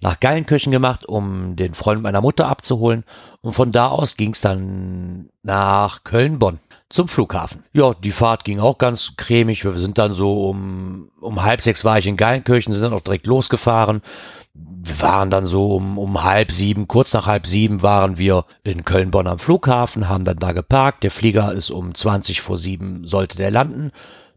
nach 0.00 0.20
Geilenkirchen 0.20 0.72
gemacht, 0.72 1.04
um 1.04 1.54
den 1.54 1.74
Freund 1.74 2.02
meiner 2.02 2.22
Mutter 2.22 2.48
abzuholen. 2.48 3.04
Und 3.42 3.52
von 3.52 3.72
da 3.72 3.88
aus 3.88 4.16
ging 4.16 4.32
es 4.32 4.40
dann 4.40 5.28
nach 5.42 6.02
Köln-Bonn 6.04 6.58
zum 6.88 7.06
Flughafen. 7.06 7.62
Ja, 7.74 7.92
die 7.92 8.10
Fahrt 8.10 8.44
ging 8.44 8.58
auch 8.58 8.78
ganz 8.78 9.16
cremig. 9.18 9.64
Wir 9.64 9.74
sind 9.74 9.98
dann 9.98 10.14
so 10.14 10.48
um, 10.48 11.10
um 11.20 11.42
halb 11.42 11.60
sechs 11.60 11.84
war 11.84 11.98
ich 11.98 12.06
in 12.06 12.16
Geilenkirchen, 12.16 12.72
sind 12.72 12.82
dann 12.82 12.94
auch 12.94 13.00
direkt 13.00 13.26
losgefahren. 13.26 14.00
Wir 14.86 15.00
waren 15.00 15.30
dann 15.30 15.46
so 15.46 15.74
um, 15.76 15.98
um 15.98 16.22
halb 16.22 16.52
sieben, 16.52 16.88
kurz 16.88 17.14
nach 17.14 17.26
halb 17.26 17.46
sieben 17.46 17.80
waren 17.80 18.18
wir 18.18 18.44
in 18.64 18.84
Köln-Bonn 18.84 19.26
am 19.26 19.38
Flughafen, 19.38 20.10
haben 20.10 20.24
dann 20.24 20.38
da 20.38 20.52
geparkt. 20.52 21.04
Der 21.04 21.10
Flieger 21.10 21.52
ist 21.52 21.70
um 21.70 21.94
20 21.94 22.42
vor 22.42 22.58
sieben, 22.58 23.04
sollte 23.04 23.38
der 23.38 23.50
landen. 23.50 23.92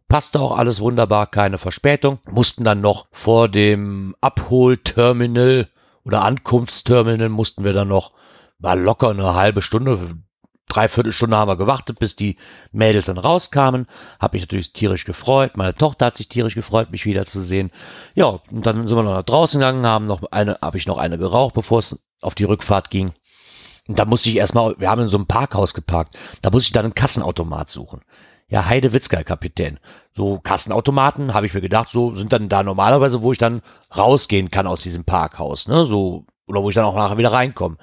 Passte 0.07 0.39
auch 0.39 0.57
alles 0.57 0.79
wunderbar, 0.79 1.27
keine 1.27 1.57
Verspätung. 1.57 2.19
Mussten 2.31 2.63
dann 2.63 2.79
noch 2.79 3.07
vor 3.11 3.49
dem 3.49 4.15
Abholterminal 4.21 5.67
oder 6.05 6.23
Ankunftsterminal 6.23 7.27
mussten 7.27 7.65
wir 7.65 7.73
dann 7.73 7.89
noch, 7.89 8.13
war 8.59 8.77
locker 8.77 9.09
eine 9.09 9.33
halbe 9.33 9.61
Stunde, 9.61 9.99
dreiviertel 10.67 11.11
Stunde 11.11 11.37
haben 11.37 11.49
wir 11.49 11.57
gewartet, 11.57 11.99
bis 11.99 12.15
die 12.15 12.37
Mädels 12.71 13.05
dann 13.05 13.17
rauskamen. 13.17 13.87
Hab 14.19 14.33
mich 14.33 14.41
natürlich 14.41 14.73
tierisch 14.73 15.05
gefreut. 15.05 15.57
Meine 15.57 15.75
Tochter 15.75 16.07
hat 16.07 16.17
sich 16.17 16.29
tierisch 16.29 16.55
gefreut, 16.55 16.91
mich 16.91 17.05
wiederzusehen. 17.05 17.71
Ja, 18.15 18.39
und 18.51 18.65
dann 18.65 18.87
sind 18.87 18.97
wir 18.97 19.03
noch 19.03 19.13
nach 19.13 19.23
draußen 19.23 19.59
gegangen, 19.59 19.85
haben 19.85 20.07
noch 20.07 20.23
eine, 20.31 20.57
habe 20.61 20.77
ich 20.77 20.87
noch 20.87 20.97
eine 20.97 21.17
geraucht, 21.17 21.53
bevor 21.53 21.79
es 21.79 21.99
auf 22.21 22.35
die 22.35 22.43
Rückfahrt 22.43 22.89
ging. 22.89 23.13
Und 23.87 23.99
da 23.99 24.05
musste 24.05 24.29
ich 24.29 24.35
erstmal, 24.35 24.75
wir 24.79 24.89
haben 24.89 25.01
in 25.01 25.09
so 25.09 25.17
einem 25.17 25.27
Parkhaus 25.27 25.73
geparkt, 25.73 26.17
da 26.41 26.49
musste 26.49 26.67
ich 26.67 26.73
dann 26.73 26.85
einen 26.85 26.95
Kassenautomat 26.95 27.69
suchen. 27.69 28.01
Ja, 28.49 28.65
Heide 28.65 28.93
Witzgeil, 28.93 29.23
Kapitän. 29.23 29.79
So 30.15 30.39
Kassenautomaten, 30.39 31.33
habe 31.33 31.45
ich 31.45 31.53
mir 31.53 31.61
gedacht, 31.61 31.89
so 31.91 32.15
sind 32.15 32.31
dann 32.33 32.49
da 32.49 32.63
normalerweise, 32.63 33.21
wo 33.21 33.31
ich 33.31 33.37
dann 33.37 33.61
rausgehen 33.95 34.51
kann 34.51 34.67
aus 34.67 34.81
diesem 34.81 35.03
Parkhaus, 35.03 35.67
ne? 35.67 35.85
So, 35.85 36.25
oder 36.47 36.63
wo 36.63 36.69
ich 36.69 36.75
dann 36.75 36.85
auch 36.85 36.95
nachher 36.95 37.17
wieder 37.17 37.33
reinkomme. 37.33 37.77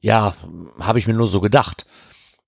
Ja, 0.00 0.34
habe 0.78 0.98
ich 0.98 1.06
mir 1.06 1.14
nur 1.14 1.26
so 1.26 1.40
gedacht 1.40 1.86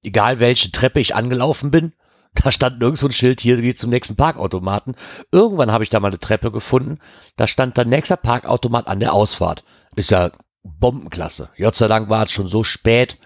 egal 0.03 0.41
welche 0.41 0.71
Treppe 0.71 1.01
ich 1.01 1.15
angelaufen 1.15 1.71
bin, 1.71 1.93
da 2.35 2.53
stand 2.53 2.79
nirgendwo 2.79 3.07
ein 3.07 3.13
Schild, 3.13 3.41
hier 3.41 3.61
geht 3.61 3.79
zum 3.79 3.91
nächsten 3.91 4.17
Parkautomaten. 4.17 4.97
Irgendwann 5.33 5.73
habe 5.73 5.85
ich 5.85 5.91
da 5.91 6.01
mal 6.01 6.09
eine 6.09 6.19
Treppe 6.19 6.53
gefunden, 6.53 6.99
da 7.37 7.47
stand 7.47 7.77
der 7.77 7.85
nächste 7.85 8.17
Parkautomat 8.17 8.87
an 8.87 9.01
der 9.01 9.13
Ausfahrt. 9.13 9.65
Ist 9.97 10.11
ja 10.11 10.31
Bombenklasse. 10.63 11.51
Gott 11.59 11.75
sei 11.75 11.89
Dank 11.89 12.09
war 12.09 12.25
es 12.25 12.33
schon 12.33 12.49
so 12.49 12.63
spät, 12.63 13.19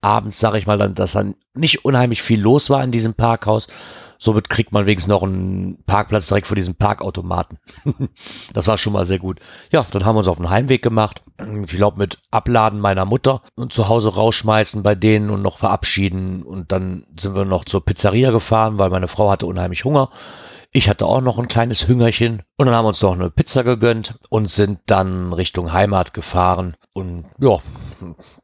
abends, 0.00 0.40
sage 0.40 0.58
ich 0.58 0.66
mal, 0.66 0.78
dann, 0.78 0.94
dass 0.94 1.12
dann 1.12 1.36
nicht 1.54 1.84
unheimlich 1.84 2.22
viel 2.22 2.40
los 2.40 2.70
war 2.70 2.82
in 2.82 2.90
diesem 2.90 3.14
Parkhaus. 3.14 3.68
Somit 4.22 4.50
kriegt 4.50 4.70
man 4.70 4.84
wenigstens 4.84 5.08
noch 5.08 5.22
einen 5.22 5.82
Parkplatz 5.86 6.28
direkt 6.28 6.46
vor 6.46 6.54
diesem 6.54 6.74
Parkautomaten. 6.74 7.58
das 8.52 8.66
war 8.66 8.76
schon 8.76 8.92
mal 8.92 9.06
sehr 9.06 9.18
gut. 9.18 9.40
Ja, 9.72 9.80
dann 9.92 10.04
haben 10.04 10.14
wir 10.14 10.18
uns 10.18 10.28
auf 10.28 10.36
den 10.36 10.50
Heimweg 10.50 10.82
gemacht. 10.82 11.22
Ich 11.64 11.70
glaube, 11.70 11.96
mit 11.96 12.18
Abladen 12.30 12.80
meiner 12.80 13.06
Mutter 13.06 13.40
und 13.54 13.72
zu 13.72 13.88
Hause 13.88 14.14
rausschmeißen 14.14 14.82
bei 14.82 14.94
denen 14.94 15.30
und 15.30 15.40
noch 15.40 15.56
verabschieden. 15.56 16.42
Und 16.42 16.70
dann 16.70 17.06
sind 17.18 17.34
wir 17.34 17.46
noch 17.46 17.64
zur 17.64 17.82
Pizzeria 17.82 18.30
gefahren, 18.30 18.78
weil 18.78 18.90
meine 18.90 19.08
Frau 19.08 19.30
hatte 19.30 19.46
unheimlich 19.46 19.86
Hunger. 19.86 20.10
Ich 20.70 20.90
hatte 20.90 21.06
auch 21.06 21.22
noch 21.22 21.38
ein 21.38 21.48
kleines 21.48 21.88
Hüngerchen 21.88 22.42
und 22.56 22.66
dann 22.66 22.74
haben 22.74 22.84
wir 22.84 22.90
uns 22.90 23.02
noch 23.02 23.14
eine 23.14 23.30
Pizza 23.30 23.64
gegönnt 23.64 24.18
und 24.28 24.50
sind 24.50 24.80
dann 24.84 25.32
Richtung 25.32 25.72
Heimat 25.72 26.12
gefahren. 26.12 26.76
Und 26.92 27.24
ja, 27.40 27.58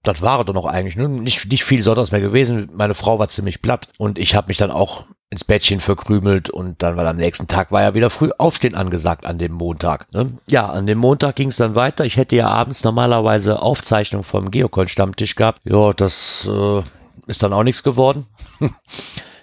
das 0.03 0.23
war 0.23 0.43
doch 0.43 0.55
noch 0.55 0.65
eigentlich. 0.65 0.97
Ne? 0.97 1.09
Nicht, 1.09 1.51
nicht 1.51 1.65
viel 1.65 1.83
sonst 1.83 2.13
mehr 2.13 2.21
gewesen. 2.23 2.71
Meine 2.75 2.95
Frau 2.95 3.19
war 3.19 3.29
ziemlich 3.29 3.61
platt 3.61 3.91
und 3.99 4.19
ich 4.19 4.35
habe 4.35 4.49
mich 4.49 4.57
dann 4.57 4.71
auch 4.71 5.05
ins 5.31 5.45
Bettchen 5.45 5.81
verkrümelt 5.81 6.51
und 6.51 6.83
dann, 6.83 6.97
weil 6.97 7.07
am 7.07 7.17
nächsten 7.17 7.49
Tag 7.49 7.73
war 7.73 7.83
ja 7.83 7.95
wieder 7.95 8.11
früh 8.11 8.31
aufstehen 8.39 8.75
angesagt 8.75 9.27
an 9.27 9.39
dem 9.39 9.53
Montag. 9.53 10.13
Ne? 10.13 10.39
Ja, 10.49 10.67
an 10.67 10.87
dem 10.87 10.99
Montag 10.99 11.37
ging 11.37 11.49
es 11.49 11.57
dann 11.57 11.75
weiter. 11.75 12.05
Ich 12.05 12.17
hätte 12.17 12.37
ja 12.37 12.49
abends 12.49 12.85
normalerweise 12.85 13.61
Aufzeichnung 13.61 14.23
vom 14.23 14.51
Geocoin-Stammtisch 14.51 15.35
gehabt. 15.35 15.61
Ja, 15.65 15.93
das 15.93 16.49
äh, 16.51 16.83
ist 17.27 17.43
dann 17.43 17.53
auch 17.53 17.65
nichts 17.65 17.83
geworden. 17.83 18.27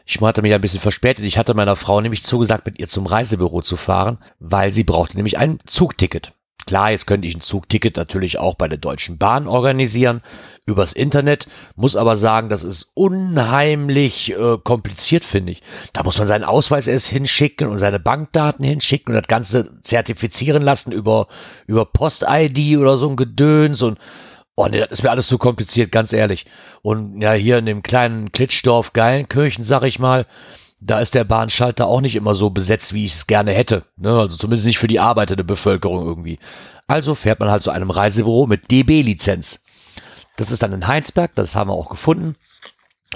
Ich 0.05 0.19
hatte 0.19 0.41
mich 0.41 0.53
ein 0.53 0.59
bisschen 0.59 0.81
verspätet. 0.81 1.23
Ich 1.23 1.37
hatte 1.37 1.53
meiner 1.53 1.77
Frau 1.77 2.01
nämlich 2.01 2.23
zugesagt, 2.23 2.65
mit 2.65 2.77
ihr 2.77 2.89
zum 2.89 3.05
Reisebüro 3.05 3.61
zu 3.61 3.77
fahren, 3.77 4.17
weil 4.39 4.73
sie 4.73 4.83
brauchte 4.83 5.15
nämlich 5.15 5.37
ein 5.37 5.59
Zugticket. 5.65 6.33
Klar, 6.65 6.91
jetzt 6.91 7.07
könnte 7.07 7.27
ich 7.27 7.35
ein 7.35 7.41
Zugticket 7.41 7.97
natürlich 7.97 8.39
auch 8.39 8.55
bei 8.55 8.67
der 8.67 8.77
Deutschen 8.77 9.17
Bahn 9.17 9.47
organisieren, 9.47 10.21
übers 10.65 10.93
Internet, 10.93 11.47
muss 11.75 11.95
aber 11.95 12.15
sagen, 12.15 12.47
das 12.47 12.63
ist 12.63 12.91
unheimlich 12.93 14.31
äh, 14.31 14.57
kompliziert, 14.63 15.25
finde 15.25 15.51
ich. 15.51 15.61
Da 15.91 16.03
muss 16.03 16.17
man 16.17 16.27
seinen 16.27 16.45
Ausweis 16.45 16.87
erst 16.87 17.07
hinschicken 17.07 17.67
und 17.67 17.79
seine 17.79 17.99
Bankdaten 17.99 18.63
hinschicken 18.63 19.13
und 19.13 19.21
das 19.21 19.27
Ganze 19.27 19.81
zertifizieren 19.81 20.63
lassen 20.63 20.91
über, 20.91 21.27
über 21.67 21.85
Post-ID 21.85 22.77
oder 22.77 22.97
so 22.97 23.09
ein 23.09 23.17
Gedöns 23.17 23.81
und 23.81 23.99
Oh 24.55 24.67
nee, 24.67 24.79
das 24.79 24.91
ist 24.91 25.03
mir 25.03 25.09
alles 25.09 25.25
zu 25.25 25.39
kompliziert, 25.39 25.91
ganz 25.91 26.13
ehrlich. 26.13 26.45
Und 26.83 27.19
ja, 27.21 27.33
hier 27.33 27.57
in 27.57 27.65
dem 27.65 27.81
kleinen 27.81 28.31
Klitschdorf 28.31 28.93
Geilenkirchen, 28.93 29.63
sag 29.63 29.81
ich 29.81 29.97
mal, 29.97 30.27
da 30.85 30.99
ist 30.99 31.15
der 31.15 31.23
Bahnschalter 31.23 31.87
auch 31.87 32.01
nicht 32.01 32.15
immer 32.15 32.35
so 32.35 32.49
besetzt, 32.49 32.93
wie 32.93 33.05
ich 33.05 33.13
es 33.13 33.27
gerne 33.27 33.51
hätte. 33.51 33.83
Ne? 33.95 34.11
Also 34.19 34.37
zumindest 34.37 34.65
nicht 34.65 34.79
für 34.79 34.87
die 34.87 34.99
arbeitende 34.99 35.43
Bevölkerung 35.43 36.05
irgendwie. 36.05 36.39
Also 36.87 37.15
fährt 37.15 37.39
man 37.39 37.49
halt 37.49 37.63
zu 37.63 37.71
einem 37.71 37.89
Reisebüro 37.89 38.47
mit 38.47 38.69
DB-Lizenz. 38.69 39.63
Das 40.35 40.51
ist 40.51 40.63
dann 40.63 40.73
in 40.73 40.87
Heinsberg, 40.87 41.33
das 41.35 41.55
haben 41.55 41.69
wir 41.69 41.73
auch 41.75 41.89
gefunden. 41.89 42.35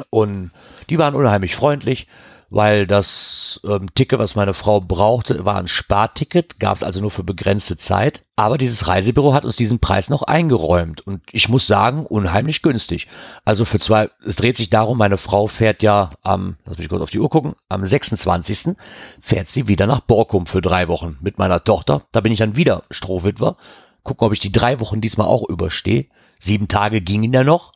Und 0.10 0.52
die 0.90 0.98
waren 0.98 1.16
unheimlich 1.16 1.56
freundlich 1.56 2.08
weil 2.50 2.88
das 2.88 3.60
ähm, 3.66 3.94
Ticket, 3.94 4.20
was 4.20 4.36
meine 4.36 4.54
Frau 4.54 4.80
brauchte, 4.80 5.44
war 5.46 5.58
ein 5.58 5.68
Sparticket, 5.68 6.60
gab 6.60 6.78
es 6.78 6.84
also 6.84 7.02
nur 7.02 7.12
für 7.12 7.24
begrenzte 7.24 7.78
Zeit. 7.78 8.24
Aber 8.36 8.58
dieses 8.58 8.88
Reisebüro 8.88 9.34
hat 9.34 9.46
uns 9.46 9.56
diesen 9.56 9.80
Preis 9.80 10.10
noch 10.10 10.24
eingeräumt 10.24 11.02
und 11.06 11.22
ich 11.32 11.50
muss 11.50 11.68
sagen, 11.68 12.06
unheimlich 12.06 12.62
günstig. 12.62 13.08
Also 13.44 13.66
für 13.66 13.80
zwei, 13.80 14.10
es 14.26 14.36
dreht 14.36 14.58
sich 14.58 14.70
darum, 14.70 14.98
meine 14.98 15.18
Frau 15.18 15.48
fährt 15.48 15.84
ja 15.84 16.12
am, 16.22 16.58
lass 16.66 16.78
mich 16.78 16.90
kurz 16.90 17.02
auf 17.02 17.10
die 17.10 17.20
Uhr 17.20 17.30
gucken, 17.30 17.56
am 17.68 17.86
26. 17.86 18.76
fährt 19.20 19.50
sie 19.50 19.68
wieder 19.68 19.88
nach 19.88 20.02
Borkum 20.02 20.46
für 20.46 20.62
drei 20.62 20.88
Wochen 20.88 21.18
mit 21.22 21.38
meiner 21.38 21.64
Tochter. 21.64 22.04
Da 22.12 22.22
bin 22.22 22.32
ich 22.32 22.40
dann 22.40 22.56
wieder 22.56 22.84
Strohwitwer. 22.92 23.58
Gucken, 24.04 24.26
ob 24.26 24.34
ich 24.34 24.40
die 24.40 24.52
drei 24.52 24.80
Wochen 24.80 25.02
diesmal 25.02 25.28
auch 25.28 25.50
überstehe. 25.50 26.06
Sieben 26.40 26.68
Tage 26.68 27.02
gingen 27.02 27.34
ja 27.34 27.44
noch. 27.44 27.74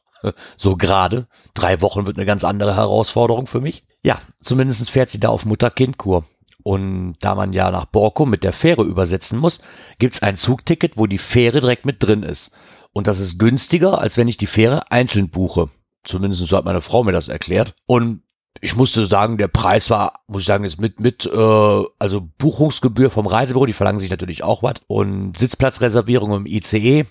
So 0.58 0.76
gerade. 0.76 1.28
Drei 1.54 1.82
Wochen 1.82 2.06
wird 2.06 2.18
eine 2.18 2.26
ganz 2.26 2.44
andere 2.44 2.76
Herausforderung 2.76 3.48
für 3.48 3.62
mich. 3.62 3.86
Ja, 4.04 4.20
zumindest 4.42 4.90
fährt 4.90 5.10
sie 5.10 5.20
da 5.20 5.30
auf 5.30 5.46
Mutter-Kind-Kur. 5.46 6.26
Und 6.64 7.16
da 7.22 7.36
man 7.36 7.54
ja 7.54 7.72
nach 7.72 7.86
Borkum 7.86 8.30
mit 8.30 8.44
der 8.44 8.54
Fähre 8.54 8.84
übersetzen 8.84 9.40
muss, 9.40 9.62
gibt's 10.00 10.22
ein 10.22 10.38
Zugticket, 10.38 10.96
wo 10.96 11.08
die 11.08 11.18
Fähre 11.18 11.60
direkt 11.60 11.86
mit 11.86 12.04
drin 12.04 12.24
ist. 12.24 12.52
Und 12.94 13.08
das 13.08 13.20
ist 13.20 13.40
günstiger, 13.40 14.00
als 14.00 14.18
wenn 14.18 14.28
ich 14.28 14.38
die 14.38 14.48
Fähre 14.48 14.92
einzeln 14.92 15.30
buche. 15.30 15.70
Zumindest 16.04 16.46
so 16.46 16.58
hat 16.58 16.66
meine 16.66 16.82
Frau 16.82 17.04
mir 17.04 17.14
das 17.14 17.30
erklärt. 17.30 17.74
Und 17.86 18.24
ich 18.60 18.76
musste 18.76 19.06
sagen, 19.08 19.38
der 19.38 19.48
Preis 19.48 19.90
war, 19.90 20.22
muss 20.28 20.44
ich 20.44 20.48
sagen, 20.48 20.64
jetzt 20.64 20.80
mit, 20.80 21.00
mit, 21.00 21.26
äh, 21.26 21.84
also 22.00 22.30
Buchungsgebühr 22.38 23.10
vom 23.10 23.28
Reisebüro, 23.28 23.66
die 23.66 23.74
verlangen 23.74 24.00
sich 24.00 24.10
natürlich 24.10 24.44
auch 24.44 24.62
was. 24.62 24.76
Und 24.88 25.38
Sitzplatzreservierung 25.38 26.34
im 26.34 26.46
ICE 26.46 27.06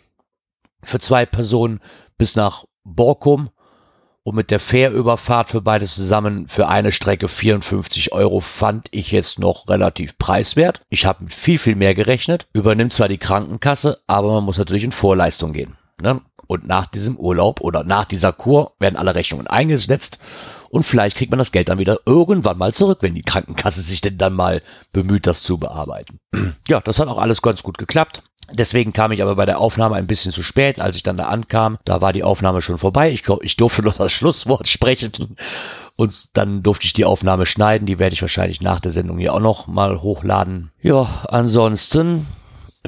für 0.83 1.01
zwei 1.01 1.27
Personen 1.27 1.81
bis 2.19 2.37
nach 2.37 2.65
Borkum 2.95 3.51
und 4.23 4.35
mit 4.35 4.51
der 4.51 4.61
Fährüberfahrt 4.61 5.49
für 5.49 5.63
beide 5.63 5.87
zusammen 5.87 6.47
für 6.49 6.69
eine 6.69 6.93
Strecke 6.93 7.29
54 7.29 8.13
Euro 8.13 8.41
fand 8.41 8.89
ich 8.91 9.11
jetzt 9.13 9.39
noch 9.39 9.69
relativ 9.69 10.19
preiswert. 10.19 10.83
Ich 10.91 11.07
habe 11.07 11.25
mit 11.25 11.35
viel, 11.35 11.59
viel 11.59 11.75
mehr 11.75 11.95
gerechnet. 11.95 12.47
Übernimmt 12.53 12.93
zwar 12.93 13.09
die 13.09 13.19
Krankenkasse, 13.19 13.99
aber 14.07 14.33
man 14.33 14.45
muss 14.45 14.59
natürlich 14.59 14.85
in 14.85 14.93
Vorleistung 14.93 15.53
gehen. 15.53 15.77
Ne? 16.01 16.21
Und 16.47 16.67
nach 16.67 16.87
diesem 16.87 17.17
Urlaub 17.17 17.61
oder 17.61 17.85
nach 17.85 18.05
dieser 18.05 18.33
Kur 18.33 18.73
werden 18.79 18.97
alle 18.97 19.15
Rechnungen 19.15 19.47
eingesetzt 19.47 20.19
und 20.71 20.85
vielleicht 20.85 21.17
kriegt 21.17 21.33
man 21.33 21.39
das 21.39 21.51
Geld 21.51 21.69
dann 21.69 21.79
wieder 21.79 21.99
irgendwann 22.07 22.57
mal 22.57 22.73
zurück, 22.73 22.99
wenn 23.01 23.15
die 23.15 23.23
Krankenkasse 23.23 23.83
sich 23.83 24.01
denn 24.01 24.19
dann 24.19 24.35
mal 24.35 24.63
bemüht, 24.93 25.27
das 25.27 25.43
zu 25.43 25.59
bearbeiten. 25.59 26.19
Ja, 26.69 26.81
das 26.81 27.01
hat 27.01 27.09
auch 27.09 27.19
alles 27.19 27.43
ganz 27.43 27.65
gut 27.65 27.79
geklappt. 27.79 28.23
Deswegen 28.53 28.93
kam 28.93 29.13
ich 29.13 29.23
aber 29.23 29.37
bei 29.37 29.47
der 29.47 29.59
Aufnahme 29.59 29.97
ein 29.97 30.07
bisschen 30.07 30.33
zu 30.33 30.43
spät, 30.43 30.81
als 30.81 30.97
ich 30.97 31.03
dann 31.03 31.17
da 31.17 31.25
ankam. 31.25 31.79
Da 31.85 32.01
war 32.01 32.13
die 32.13 32.25
Aufnahme 32.25 32.63
schon 32.63 32.79
vorbei. 32.79 33.11
Ich, 33.11 33.25
ich 33.43 33.57
durfte 33.57 33.83
noch 33.85 33.97
das 33.97 34.13
Schlusswort 34.13 34.69
sprechen. 34.69 35.37
Und 35.97 36.29
dann 36.33 36.63
durfte 36.63 36.87
ich 36.87 36.93
die 36.93 37.05
Aufnahme 37.05 37.47
schneiden. 37.47 37.87
Die 37.87 37.99
werde 37.99 38.15
ich 38.15 38.23
wahrscheinlich 38.23 38.61
nach 38.61 38.81
der 38.81 38.91
Sendung 38.91 39.19
hier 39.19 39.35
auch 39.35 39.41
noch 39.41 39.67
mal 39.67 40.03
hochladen. 40.03 40.71
Ja, 40.83 41.25
ansonsten 41.29 42.27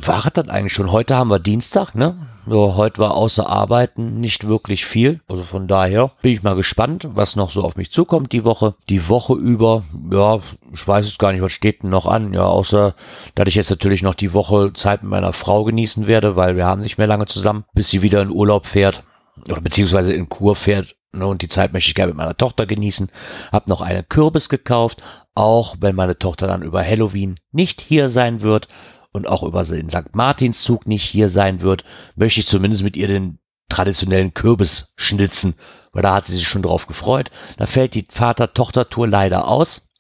war 0.01 0.29
das 0.33 0.49
eigentlich 0.49 0.73
schon. 0.73 0.91
Heute 0.91 1.17
haben 1.17 1.31
wir 1.31 1.39
Dienstag, 1.39 1.95
ne? 1.95 2.17
So, 2.45 2.75
heute 2.75 2.99
war 2.99 3.15
außer 3.15 3.49
Arbeiten 3.49 4.19
nicht 4.19 4.49
wirklich 4.49 4.85
viel. 4.85 5.21
Also 5.29 5.45
von 5.45 5.69
daher 5.69 6.11
bin 6.23 6.33
ich 6.33 6.43
mal 6.43 6.57
gespannt, 6.57 7.09
was 7.15 7.37
noch 7.37 7.51
so 7.51 7.63
auf 7.63 7.77
mich 7.77 7.93
zukommt 7.93 8.33
die 8.33 8.45
Woche. 8.45 8.75
Die 8.89 9.09
Woche 9.09 9.35
über, 9.35 9.85
ja, 10.11 10.41
ich 10.73 10.87
weiß 10.87 11.07
es 11.07 11.19
gar 11.19 11.33
nicht, 11.33 11.43
was 11.43 11.53
steht 11.53 11.83
denn 11.83 11.91
noch 11.91 12.07
an. 12.07 12.33
Ja, 12.33 12.47
außer, 12.47 12.95
dass 13.37 13.49
ich 13.49 13.55
jetzt 13.55 13.71
natürlich 13.71 14.03
noch 14.03 14.15
die 14.15 14.35
Woche 14.35 14.73
Zeit 14.73 15.03
mit 15.03 15.11
meiner 15.11 15.33
Frau 15.33 15.63
genießen 15.63 16.09
werde, 16.09 16.35
weil 16.35 16.57
wir 16.57 16.67
haben 16.67 16.83
nicht 16.83 16.99
mehr 16.99 17.07
lange 17.07 17.27
zusammen, 17.27 17.65
bis 17.75 17.91
sie 17.91 18.03
wieder 18.03 18.21
in 18.23 18.31
Urlaub 18.31 18.67
fährt. 18.67 19.05
Oder 19.49 19.61
beziehungsweise 19.61 20.13
in 20.13 20.29
Kur 20.29 20.57
fährt. 20.57 20.97
Ne, 21.13 21.27
und 21.27 21.43
die 21.43 21.49
Zeit 21.49 21.73
möchte 21.73 21.91
ich 21.91 21.95
gerne 21.95 22.11
mit 22.11 22.17
meiner 22.17 22.37
Tochter 22.37 22.67
genießen. 22.67 23.11
Hab 23.53 23.69
noch 23.69 23.83
einen 23.83 24.09
Kürbis 24.09 24.49
gekauft, 24.49 25.03
auch 25.35 25.77
wenn 25.79 25.95
meine 25.95 26.19
Tochter 26.19 26.49
dann 26.49 26.63
über 26.63 26.83
Halloween 26.83 27.39
nicht 27.53 27.81
hier 27.83 28.09
sein 28.09 28.41
wird 28.41 28.67
und 29.13 29.29
auch 29.29 29.43
über 29.43 29.63
den 29.65 29.91
St. 29.91 30.15
Martinszug 30.15 30.87
nicht 30.87 31.05
hier 31.05 31.29
sein 31.29 31.61
wird, 31.61 31.85
möchte 32.17 32.41
ich 32.41 32.47
zumindest 32.47 32.83
mit 32.83 32.97
ihr 32.97 33.09
den 33.09 33.39
traditionellen 33.69 34.35
Kürbis 34.35 34.93
schnitzen, 34.97 35.55
weil 35.93 36.03
da 36.03 36.15
hat 36.15 36.27
sie 36.27 36.35
sich 36.35 36.49
schon 36.49 36.63
drauf 36.63 36.87
gefreut. 36.87 37.31
Da 37.59 37.67
fällt 37.67 37.95
die 37.95 38.07
Vater-Tochter-Tour 38.09 39.07
leider 39.07 39.47
aus. 39.47 39.91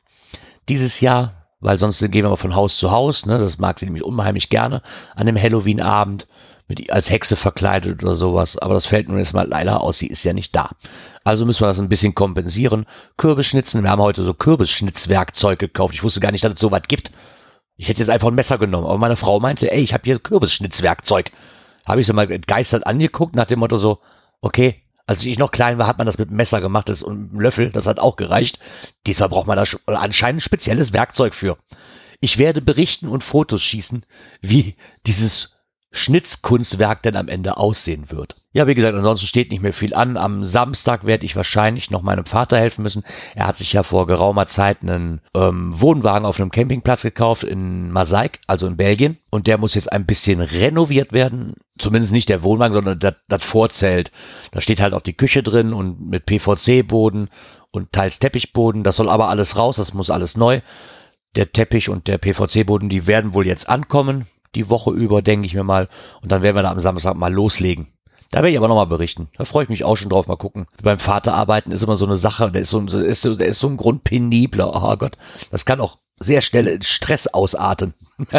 Dieses 0.68 1.00
Jahr, 1.00 1.46
weil 1.60 1.78
sonst 1.78 2.00
gehen 2.00 2.12
wir 2.12 2.28
mal 2.28 2.36
von 2.36 2.54
Haus 2.54 2.76
zu 2.76 2.90
Haus, 2.90 3.26
ne? 3.26 3.38
das 3.38 3.58
mag 3.58 3.78
sie 3.78 3.86
nämlich 3.86 4.04
unheimlich 4.04 4.48
gerne, 4.48 4.82
an 5.14 5.26
dem 5.26 5.40
Halloween-Abend 5.40 6.26
mit 6.68 6.90
als 6.90 7.10
Hexe 7.10 7.36
verkleidet 7.36 8.02
oder 8.02 8.14
sowas, 8.14 8.56
aber 8.56 8.74
das 8.74 8.86
fällt 8.86 9.08
nun 9.08 9.18
erstmal 9.18 9.46
leider 9.46 9.80
aus, 9.80 9.98
sie 9.98 10.06
ist 10.06 10.24
ja 10.24 10.32
nicht 10.32 10.54
da. 10.54 10.70
Also 11.24 11.44
müssen 11.44 11.60
wir 11.60 11.66
das 11.66 11.78
ein 11.78 11.88
bisschen 11.88 12.14
kompensieren. 12.14 12.86
Kürbisschnitzen, 13.16 13.82
wir 13.82 13.90
haben 13.90 14.00
heute 14.00 14.22
so 14.22 14.32
Kürbisschnitzwerkzeug 14.32 15.58
gekauft. 15.58 15.94
Ich 15.94 16.02
wusste 16.02 16.20
gar 16.20 16.32
nicht, 16.32 16.44
dass 16.44 16.54
es 16.54 16.60
so 16.60 16.70
was 16.70 16.82
gibt. 16.88 17.12
Ich 17.76 17.88
hätte 17.88 18.00
jetzt 18.00 18.10
einfach 18.10 18.28
ein 18.28 18.34
Messer 18.34 18.58
genommen, 18.58 18.86
aber 18.86 18.98
meine 18.98 19.16
Frau 19.16 19.40
meinte, 19.40 19.70
ey, 19.70 19.80
ich 19.80 19.94
habe 19.94 20.04
hier 20.04 20.18
Kürbisschnitzwerkzeug. 20.18 21.32
Habe 21.84 22.00
ich 22.00 22.06
so 22.06 22.12
mal 22.12 22.30
entgeistert 22.30 22.86
angeguckt, 22.86 23.34
nach 23.34 23.46
dem 23.46 23.58
Motto 23.58 23.76
so, 23.76 23.98
okay, 24.40 24.82
als 25.06 25.24
ich 25.24 25.38
noch 25.38 25.50
klein 25.50 25.78
war, 25.78 25.86
hat 25.86 25.98
man 25.98 26.06
das 26.06 26.18
mit 26.18 26.30
Messer 26.30 26.60
gemacht 26.60 26.88
das, 26.88 27.02
und 27.02 27.30
einem 27.30 27.40
Löffel, 27.40 27.70
das 27.70 27.86
hat 27.86 27.98
auch 27.98 28.16
gereicht. 28.16 28.60
Diesmal 29.06 29.28
braucht 29.28 29.46
man 29.46 29.56
da 29.56 29.64
anscheinend 29.86 30.42
spezielles 30.42 30.92
Werkzeug 30.92 31.34
für. 31.34 31.58
Ich 32.20 32.38
werde 32.38 32.62
berichten 32.62 33.08
und 33.08 33.24
Fotos 33.24 33.62
schießen, 33.62 34.06
wie 34.40 34.76
dieses 35.06 35.58
Schnitzkunstwerk 35.94 37.02
denn 37.02 37.16
am 37.16 37.28
Ende 37.28 37.58
aussehen 37.58 38.10
wird. 38.10 38.36
Ja, 38.54 38.66
wie 38.66 38.74
gesagt, 38.74 38.96
ansonsten 38.96 39.26
steht 39.26 39.50
nicht 39.50 39.62
mehr 39.62 39.74
viel 39.74 39.94
an. 39.94 40.16
Am 40.16 40.44
Samstag 40.44 41.04
werde 41.04 41.26
ich 41.26 41.36
wahrscheinlich 41.36 41.90
noch 41.90 42.00
meinem 42.00 42.24
Vater 42.24 42.58
helfen 42.58 42.82
müssen. 42.82 43.04
Er 43.34 43.46
hat 43.46 43.58
sich 43.58 43.74
ja 43.74 43.82
vor 43.82 44.06
geraumer 44.06 44.46
Zeit 44.46 44.78
einen 44.82 45.20
ähm, 45.34 45.78
Wohnwagen 45.78 46.24
auf 46.24 46.40
einem 46.40 46.50
Campingplatz 46.50 47.02
gekauft 47.02 47.44
in 47.44 47.90
Masaik, 47.92 48.40
also 48.46 48.66
in 48.66 48.78
Belgien. 48.78 49.18
Und 49.30 49.46
der 49.46 49.58
muss 49.58 49.74
jetzt 49.74 49.92
ein 49.92 50.06
bisschen 50.06 50.40
renoviert 50.40 51.12
werden. 51.12 51.54
Zumindest 51.78 52.12
nicht 52.12 52.30
der 52.30 52.42
Wohnwagen, 52.42 52.74
sondern 52.74 52.98
das, 52.98 53.22
das 53.28 53.44
Vorzelt. 53.44 54.12
Da 54.50 54.62
steht 54.62 54.80
halt 54.80 54.94
auch 54.94 55.02
die 55.02 55.16
Küche 55.16 55.42
drin 55.42 55.74
und 55.74 56.08
mit 56.08 56.24
PVC-Boden 56.24 57.28
und 57.70 57.92
teils 57.92 58.18
Teppichboden. 58.18 58.82
Das 58.82 58.96
soll 58.96 59.10
aber 59.10 59.28
alles 59.28 59.56
raus, 59.56 59.76
das 59.76 59.92
muss 59.92 60.10
alles 60.10 60.38
neu. 60.38 60.62
Der 61.36 61.52
Teppich 61.52 61.90
und 61.90 62.08
der 62.08 62.18
PVC-Boden, 62.18 62.88
die 62.88 63.06
werden 63.06 63.34
wohl 63.34 63.46
jetzt 63.46 63.68
ankommen 63.68 64.26
die 64.54 64.68
Woche 64.68 64.90
über, 64.90 65.22
denke 65.22 65.46
ich 65.46 65.54
mir 65.54 65.64
mal. 65.64 65.88
Und 66.20 66.32
dann 66.32 66.42
werden 66.42 66.56
wir 66.56 66.62
da 66.62 66.70
am 66.70 66.80
Samstag 66.80 67.14
mal 67.16 67.32
loslegen. 67.32 67.88
Da 68.30 68.38
werde 68.38 68.50
ich 68.50 68.56
aber 68.56 68.68
nochmal 68.68 68.86
berichten. 68.86 69.28
Da 69.36 69.44
freue 69.44 69.64
ich 69.64 69.68
mich 69.68 69.84
auch 69.84 69.96
schon 69.96 70.08
drauf. 70.08 70.26
Mal 70.26 70.36
gucken. 70.36 70.66
Beim 70.82 70.98
Vater 70.98 71.34
arbeiten 71.34 71.70
ist 71.70 71.82
immer 71.82 71.98
so 71.98 72.06
eine 72.06 72.16
Sache. 72.16 72.50
Der 72.50 72.62
ist 72.62 72.70
so, 72.70 72.80
der 72.80 73.04
ist 73.04 73.20
so, 73.20 73.34
der 73.34 73.48
ist 73.48 73.58
so 73.58 73.68
ein 73.68 73.76
Grundpenibler. 73.76 74.74
Oh 74.74 74.96
Gott. 74.96 75.18
Das 75.50 75.66
kann 75.66 75.80
auch 75.80 75.98
sehr 76.18 76.40
schnell 76.40 76.66
in 76.66 76.80
Stress 76.80 77.26
ausarten. 77.26 77.92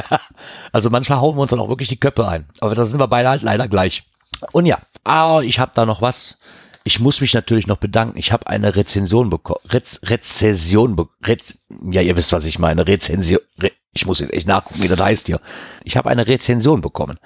also 0.72 0.90
manchmal 0.90 1.20
hauen 1.20 1.36
wir 1.36 1.42
uns 1.42 1.52
dann 1.52 1.60
auch 1.60 1.70
wirklich 1.70 1.90
die 1.90 2.00
Köpfe 2.00 2.28
ein. 2.28 2.48
Aber 2.60 2.74
das 2.74 2.90
sind 2.90 3.00
wir 3.00 3.08
beide 3.08 3.30
halt 3.30 3.44
leider 3.44 3.68
gleich. 3.68 4.04
Und 4.52 4.66
ja, 4.66 4.80
ah, 5.04 5.42
ich 5.42 5.60
habe 5.60 5.74
da 5.76 5.86
noch 5.86 6.02
was. 6.02 6.40
Ich 6.84 7.00
muss 7.00 7.22
mich 7.22 7.34
natürlich 7.34 7.68
noch 7.68 7.78
bedanken. 7.78 8.18
Ich 8.18 8.32
habe 8.32 8.48
eine 8.48 8.76
Rezension 8.76 9.30
bekommen. 9.30 9.62
Rez 9.70 10.02
Rezession. 10.04 10.96
Be 10.96 11.08
Rez 11.24 11.60
ja, 11.92 12.02
ihr 12.02 12.18
wisst, 12.18 12.34
was 12.34 12.46
ich 12.46 12.58
meine. 12.58 12.88
Rezension. 12.88 13.42
Re 13.60 13.72
ich 13.94 14.06
muss 14.06 14.20
jetzt 14.20 14.34
echt 14.34 14.48
nachgucken, 14.48 14.84
wie 14.84 14.88
das 14.88 15.00
heißt 15.00 15.28
hier. 15.28 15.40
Ich 15.84 15.98
habe 15.98 16.10
eine 16.10 16.28
Rezension 16.28 16.82
bekommen. 16.82 17.20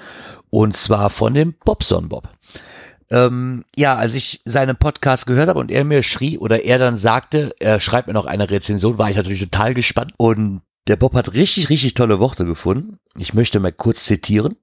Und 0.49 0.75
zwar 0.75 1.09
von 1.09 1.33
dem 1.33 1.53
Bobson 1.65 2.09
Bob. 2.09 2.29
Ähm, 3.09 3.63
ja, 3.75 3.95
als 3.95 4.15
ich 4.15 4.41
seinen 4.45 4.75
Podcast 4.75 5.25
gehört 5.25 5.47
habe 5.47 5.59
und 5.59 5.71
er 5.71 5.85
mir 5.85 6.03
schrie 6.03 6.37
oder 6.37 6.63
er 6.63 6.77
dann 6.77 6.97
sagte, 6.97 7.55
er 7.59 7.79
schreibt 7.79 8.07
mir 8.07 8.13
noch 8.13 8.25
eine 8.25 8.49
Rezension, 8.49 8.97
war 8.97 9.09
ich 9.09 9.15
natürlich 9.15 9.39
total 9.39 9.73
gespannt. 9.73 10.13
Und 10.17 10.61
der 10.87 10.97
Bob 10.97 11.13
hat 11.13 11.33
richtig, 11.33 11.69
richtig 11.69 11.93
tolle 11.93 12.19
Worte 12.19 12.45
gefunden. 12.45 12.99
Ich 13.17 13.33
möchte 13.33 13.59
mal 13.59 13.71
kurz 13.71 14.03
zitieren. 14.03 14.57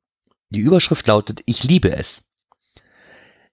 Die 0.50 0.60
Überschrift 0.60 1.06
lautet, 1.06 1.40
ich 1.46 1.64
liebe 1.64 1.94
es. 1.96 2.24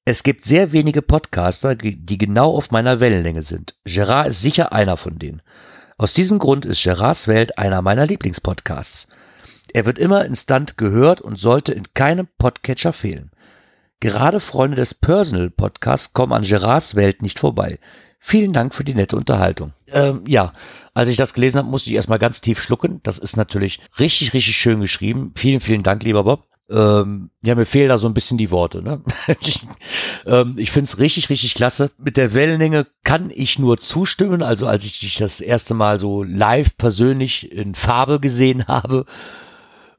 Es 0.03 0.23
gibt 0.23 0.45
sehr 0.45 0.71
wenige 0.71 1.01
Podcaster, 1.01 1.75
die 1.75 2.17
genau 2.17 2.55
auf 2.55 2.71
meiner 2.71 2.99
Wellenlänge 2.99 3.43
sind. 3.43 3.75
Gerard 3.85 4.29
ist 4.29 4.41
sicher 4.41 4.73
einer 4.73 4.97
von 4.97 5.19
denen. 5.19 5.41
Aus 6.01 6.15
diesem 6.15 6.39
Grund 6.39 6.65
ist 6.65 6.81
Gerards 6.81 7.27
Welt 7.27 7.59
einer 7.59 7.83
meiner 7.83 8.07
Lieblingspodcasts. 8.07 9.07
Er 9.71 9.85
wird 9.85 9.99
immer 9.99 10.25
instant 10.25 10.75
gehört 10.75 11.21
und 11.21 11.37
sollte 11.37 11.73
in 11.73 11.93
keinem 11.93 12.27
Podcatcher 12.39 12.91
fehlen. 12.91 13.29
Gerade 13.99 14.39
Freunde 14.39 14.77
des 14.77 14.95
Personal 14.95 15.51
Podcasts 15.51 16.13
kommen 16.13 16.33
an 16.33 16.41
Gerards 16.41 16.95
Welt 16.95 17.21
nicht 17.21 17.37
vorbei. 17.37 17.77
Vielen 18.17 18.51
Dank 18.51 18.73
für 18.73 18.83
die 18.83 18.95
nette 18.95 19.15
Unterhaltung. 19.15 19.73
Ähm, 19.91 20.23
ja, 20.25 20.53
als 20.95 21.07
ich 21.07 21.17
das 21.17 21.35
gelesen 21.35 21.59
habe, 21.59 21.69
musste 21.69 21.91
ich 21.91 21.95
erstmal 21.95 22.17
ganz 22.17 22.41
tief 22.41 22.59
schlucken. 22.59 22.99
Das 23.03 23.19
ist 23.19 23.37
natürlich 23.37 23.79
richtig, 23.99 24.33
richtig 24.33 24.57
schön 24.57 24.79
geschrieben. 24.81 25.33
Vielen, 25.35 25.59
vielen 25.59 25.83
Dank, 25.83 26.01
lieber 26.01 26.23
Bob. 26.23 26.47
Ähm, 26.71 27.29
ja, 27.41 27.55
mir 27.55 27.65
fehlen 27.65 27.89
da 27.89 27.97
so 27.97 28.07
ein 28.07 28.13
bisschen 28.13 28.37
die 28.37 28.49
Worte. 28.49 28.81
Ne? 28.81 29.01
ähm, 30.25 30.55
ich 30.57 30.71
finde 30.71 30.85
es 30.85 30.99
richtig, 30.99 31.29
richtig 31.29 31.55
klasse. 31.55 31.91
Mit 31.97 32.15
der 32.15 32.33
Wellenlänge 32.33 32.87
kann 33.03 33.31
ich 33.33 33.59
nur 33.59 33.77
zustimmen. 33.77 34.41
Also 34.41 34.67
als 34.67 34.85
ich 34.85 34.99
dich 34.99 35.17
das 35.17 35.41
erste 35.41 35.73
Mal 35.73 35.99
so 35.99 36.23
live 36.23 36.77
persönlich 36.77 37.51
in 37.51 37.75
Farbe 37.75 38.19
gesehen 38.19 38.67
habe, 38.67 39.05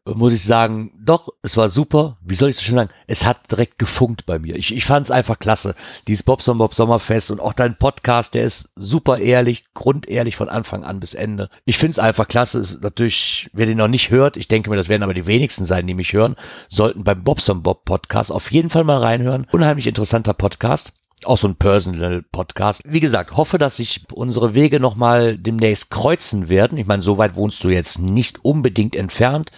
muss 0.04 0.32
ich 0.32 0.44
sagen, 0.44 0.92
doch, 0.98 1.28
es 1.42 1.56
war 1.56 1.70
super. 1.70 2.16
Wie 2.24 2.34
soll 2.34 2.50
ich 2.50 2.56
so 2.56 2.62
schön 2.62 2.74
sagen? 2.74 2.90
Es 3.06 3.24
hat 3.24 3.50
direkt 3.50 3.78
gefunkt 3.78 4.26
bei 4.26 4.38
mir. 4.38 4.56
Ich, 4.56 4.74
ich 4.74 4.84
fand 4.84 5.06
es 5.06 5.10
einfach 5.12 5.38
klasse. 5.38 5.76
Dieses 6.08 6.24
Bobson 6.24 6.58
Bob 6.58 6.74
Sommerfest 6.74 7.30
und 7.30 7.40
auch 7.40 7.52
dein 7.52 7.76
Podcast, 7.76 8.34
der 8.34 8.44
ist 8.44 8.72
super 8.74 9.18
ehrlich, 9.18 9.64
grundehrlich 9.74 10.34
von 10.34 10.48
Anfang 10.48 10.82
an 10.82 10.98
bis 10.98 11.14
Ende. 11.14 11.50
Ich 11.64 11.78
finde 11.78 11.92
es 11.92 11.98
einfach 12.00 12.26
klasse. 12.26 12.58
Ist 12.58 12.82
natürlich, 12.82 13.48
wer 13.52 13.66
den 13.66 13.78
noch 13.78 13.88
nicht 13.88 14.10
hört, 14.10 14.36
ich 14.36 14.48
denke 14.48 14.70
mir, 14.70 14.76
das 14.76 14.88
werden 14.88 15.04
aber 15.04 15.14
die 15.14 15.26
wenigsten 15.26 15.64
sein, 15.64 15.86
die 15.86 15.94
mich 15.94 16.12
hören, 16.12 16.36
sollten 16.68 17.04
beim 17.04 17.22
Bobson 17.22 17.62
Bob 17.62 17.84
Podcast 17.84 18.32
auf 18.32 18.50
jeden 18.50 18.70
Fall 18.70 18.84
mal 18.84 18.98
reinhören. 18.98 19.46
Unheimlich 19.52 19.86
interessanter 19.86 20.34
Podcast 20.34 20.92
auch 21.24 21.38
so 21.38 21.46
ein 21.46 21.54
Personal 21.54 22.24
Podcast. 22.32 22.82
Wie 22.84 22.98
gesagt, 22.98 23.36
hoffe, 23.36 23.56
dass 23.56 23.76
sich 23.76 24.04
unsere 24.12 24.54
Wege 24.54 24.80
nochmal 24.80 25.38
demnächst 25.38 25.88
kreuzen 25.88 26.48
werden. 26.48 26.78
Ich 26.78 26.86
meine, 26.86 27.02
so 27.02 27.16
weit 27.16 27.36
wohnst 27.36 27.62
du 27.62 27.68
jetzt 27.68 28.00
nicht 28.00 28.44
unbedingt 28.44 28.96
entfernt. 28.96 29.52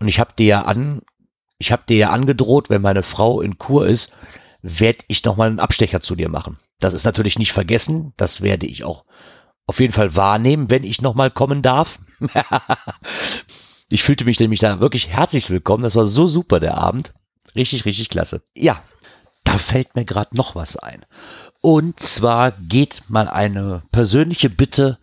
Und 0.00 0.08
ich 0.08 0.20
habe 0.20 0.32
dir 0.36 0.46
ja 0.46 0.62
an, 0.62 1.02
ich 1.58 1.72
habe 1.72 1.84
dir 1.88 1.96
ja 1.96 2.10
angedroht, 2.10 2.70
wenn 2.70 2.82
meine 2.82 3.02
Frau 3.02 3.40
in 3.40 3.58
Kur 3.58 3.86
ist, 3.86 4.12
werde 4.62 5.04
ich 5.08 5.24
noch 5.24 5.36
mal 5.36 5.48
einen 5.48 5.60
Abstecher 5.60 6.00
zu 6.00 6.16
dir 6.16 6.28
machen. 6.28 6.58
Das 6.78 6.92
ist 6.92 7.04
natürlich 7.04 7.38
nicht 7.38 7.52
vergessen. 7.52 8.12
Das 8.16 8.40
werde 8.42 8.66
ich 8.66 8.84
auch 8.84 9.04
auf 9.66 9.80
jeden 9.80 9.92
Fall 9.92 10.14
wahrnehmen, 10.14 10.70
wenn 10.70 10.84
ich 10.84 11.02
noch 11.02 11.14
mal 11.14 11.30
kommen 11.30 11.62
darf. 11.62 11.98
ich 13.90 14.02
fühlte 14.02 14.24
mich 14.24 14.38
nämlich 14.38 14.60
da 14.60 14.80
wirklich 14.80 15.08
herzlich 15.08 15.50
willkommen. 15.50 15.82
Das 15.82 15.96
war 15.96 16.06
so 16.06 16.26
super 16.26 16.60
der 16.60 16.76
Abend. 16.76 17.14
Richtig, 17.54 17.84
richtig 17.84 18.10
klasse. 18.10 18.42
Ja, 18.54 18.82
da 19.44 19.58
fällt 19.58 19.94
mir 19.94 20.04
gerade 20.04 20.36
noch 20.36 20.54
was 20.54 20.76
ein. 20.76 21.04
Und 21.60 21.98
zwar 22.00 22.52
geht 22.52 23.02
mal 23.08 23.28
eine 23.28 23.82
persönliche 23.90 24.50
Bitte 24.50 24.98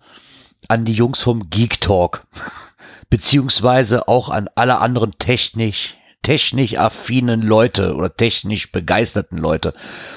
an 0.68 0.86
die 0.86 0.94
Jungs 0.94 1.22
vom 1.22 1.50
Geek 1.50 1.82
Talk 1.82 2.26
beziehungsweise 3.14 4.08
auch 4.08 4.30
an 4.30 4.50
alle 4.56 4.80
anderen 4.80 5.12
technisch 5.20 5.98
technisch 6.24 6.80
affinen 6.80 7.44
Leute 7.44 7.94
oder 7.94 8.18
technisch 8.18 8.72
begeisterten 8.72 9.38
Leute. 9.38 9.76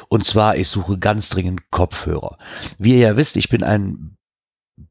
Und 0.08 0.24
zwar, 0.24 0.56
ich 0.56 0.70
suche 0.70 0.96
ganz 0.96 1.28
dringend 1.28 1.70
Kopfhörer. 1.70 2.38
Wie 2.78 2.92
ihr 2.92 3.08
ja 3.08 3.16
wisst, 3.18 3.36
ich 3.36 3.50
bin 3.50 3.62
ein 3.62 4.16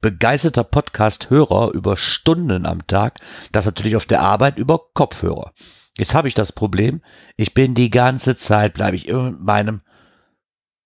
begeisterter 0.01 0.63
Podcast-Hörer 0.63 1.71
über 1.71 1.97
Stunden 1.97 2.67
am 2.67 2.85
Tag. 2.85 3.21
Das 3.51 3.65
natürlich 3.65 3.95
auf 3.95 4.05
der 4.05 4.21
Arbeit 4.21 4.59
über 4.59 4.79
Kopfhörer. 4.93 5.53
Jetzt 5.97 6.13
habe 6.13 6.27
ich 6.27 6.35
das 6.35 6.51
Problem, 6.51 7.01
ich 7.37 7.55
bin 7.55 7.73
die 7.73 7.89
ganze 7.89 8.37
Zeit, 8.37 8.75
bleibe 8.75 8.97
ich 8.97 9.07
immer 9.07 9.31
mit 9.31 9.39
meinem 9.39 9.81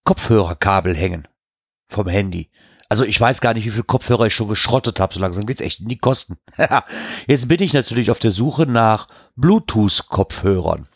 Kopfhörerkabel 0.06 0.96
hängen 0.96 1.28
vom 1.90 2.08
Handy. 2.08 2.50
Also 2.90 3.04
ich 3.06 3.22
weiß 3.22 3.40
gar 3.40 3.54
nicht, 3.54 3.66
wie 3.66 3.72
viel 3.72 3.84
Kopfhörer 3.84 4.26
ich 4.26 4.34
schon 4.34 4.50
geschrottet 4.50 5.00
habe. 5.00 5.14
So 5.14 5.20
langsam 5.20 5.46
geht's 5.46 5.62
echt 5.62 5.80
in 5.80 5.88
die 5.88 6.00
Kosten. 6.00 6.38
Jetzt 7.28 7.48
bin 7.48 7.62
ich 7.62 7.74
natürlich 7.74 8.10
auf 8.10 8.18
der 8.18 8.32
Suche 8.32 8.66
nach 8.66 9.08
Bluetooth-Kopfhörern. 9.36 10.88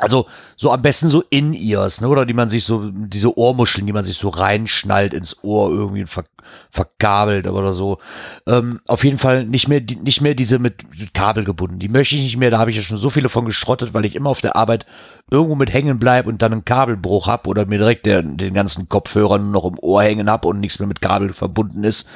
Also 0.00 0.26
so 0.56 0.72
am 0.72 0.82
besten 0.82 1.08
so 1.08 1.22
In-Ears, 1.30 2.00
ne? 2.00 2.08
oder 2.08 2.26
die 2.26 2.34
man 2.34 2.48
sich 2.48 2.64
so, 2.64 2.90
diese 2.92 3.36
Ohrmuscheln, 3.36 3.86
die 3.86 3.92
man 3.92 4.04
sich 4.04 4.16
so 4.16 4.28
reinschnallt 4.28 5.14
ins 5.14 5.42
Ohr 5.42 5.70
irgendwie 5.70 6.06
ver, 6.06 6.24
verkabelt 6.70 7.46
oder 7.46 7.72
so. 7.72 7.98
Ähm, 8.46 8.80
auf 8.86 9.04
jeden 9.04 9.18
Fall 9.18 9.44
nicht 9.44 9.68
mehr, 9.68 9.80
nicht 9.80 10.20
mehr 10.20 10.34
diese 10.34 10.58
mit 10.58 10.84
Kabel 11.14 11.44
gebunden. 11.44 11.78
Die 11.78 11.88
möchte 11.88 12.16
ich 12.16 12.22
nicht 12.22 12.36
mehr, 12.36 12.50
da 12.50 12.58
habe 12.58 12.70
ich 12.70 12.76
ja 12.76 12.82
schon 12.82 12.98
so 12.98 13.10
viele 13.10 13.28
von 13.28 13.44
geschrottet, 13.44 13.94
weil 13.94 14.04
ich 14.04 14.16
immer 14.16 14.30
auf 14.30 14.40
der 14.40 14.56
Arbeit 14.56 14.86
irgendwo 15.30 15.54
mit 15.54 15.72
hängen 15.72 15.98
bleib 15.98 16.26
und 16.26 16.42
dann 16.42 16.52
einen 16.52 16.64
Kabelbruch 16.64 17.26
hab 17.26 17.46
oder 17.46 17.66
mir 17.66 17.78
direkt 17.78 18.06
der, 18.06 18.22
den 18.22 18.54
ganzen 18.54 18.88
Kopfhörer 18.88 19.38
nur 19.38 19.52
noch 19.52 19.64
im 19.64 19.78
Ohr 19.78 20.02
hängen 20.02 20.30
hab 20.30 20.44
und 20.44 20.60
nichts 20.60 20.78
mehr 20.78 20.88
mit 20.88 21.00
Kabel 21.00 21.32
verbunden 21.32 21.84
ist. 21.84 22.08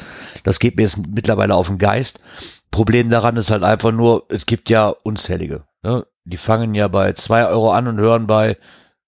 Das 0.44 0.58
geht 0.58 0.76
mir 0.76 0.82
jetzt 0.82 0.98
mittlerweile 1.06 1.54
auf 1.54 1.66
den 1.66 1.78
Geist. 1.78 2.20
Problem 2.70 3.10
daran 3.10 3.36
ist 3.36 3.50
halt 3.50 3.62
einfach 3.62 3.92
nur, 3.92 4.24
es 4.28 4.46
gibt 4.46 4.70
ja 4.70 4.88
unzählige. 4.88 5.64
Ne? 5.82 6.06
Die 6.24 6.36
fangen 6.36 6.74
ja 6.74 6.88
bei 6.88 7.12
zwei 7.14 7.46
Euro 7.46 7.72
an 7.72 7.88
und 7.88 7.98
hören 7.98 8.26
bei 8.26 8.56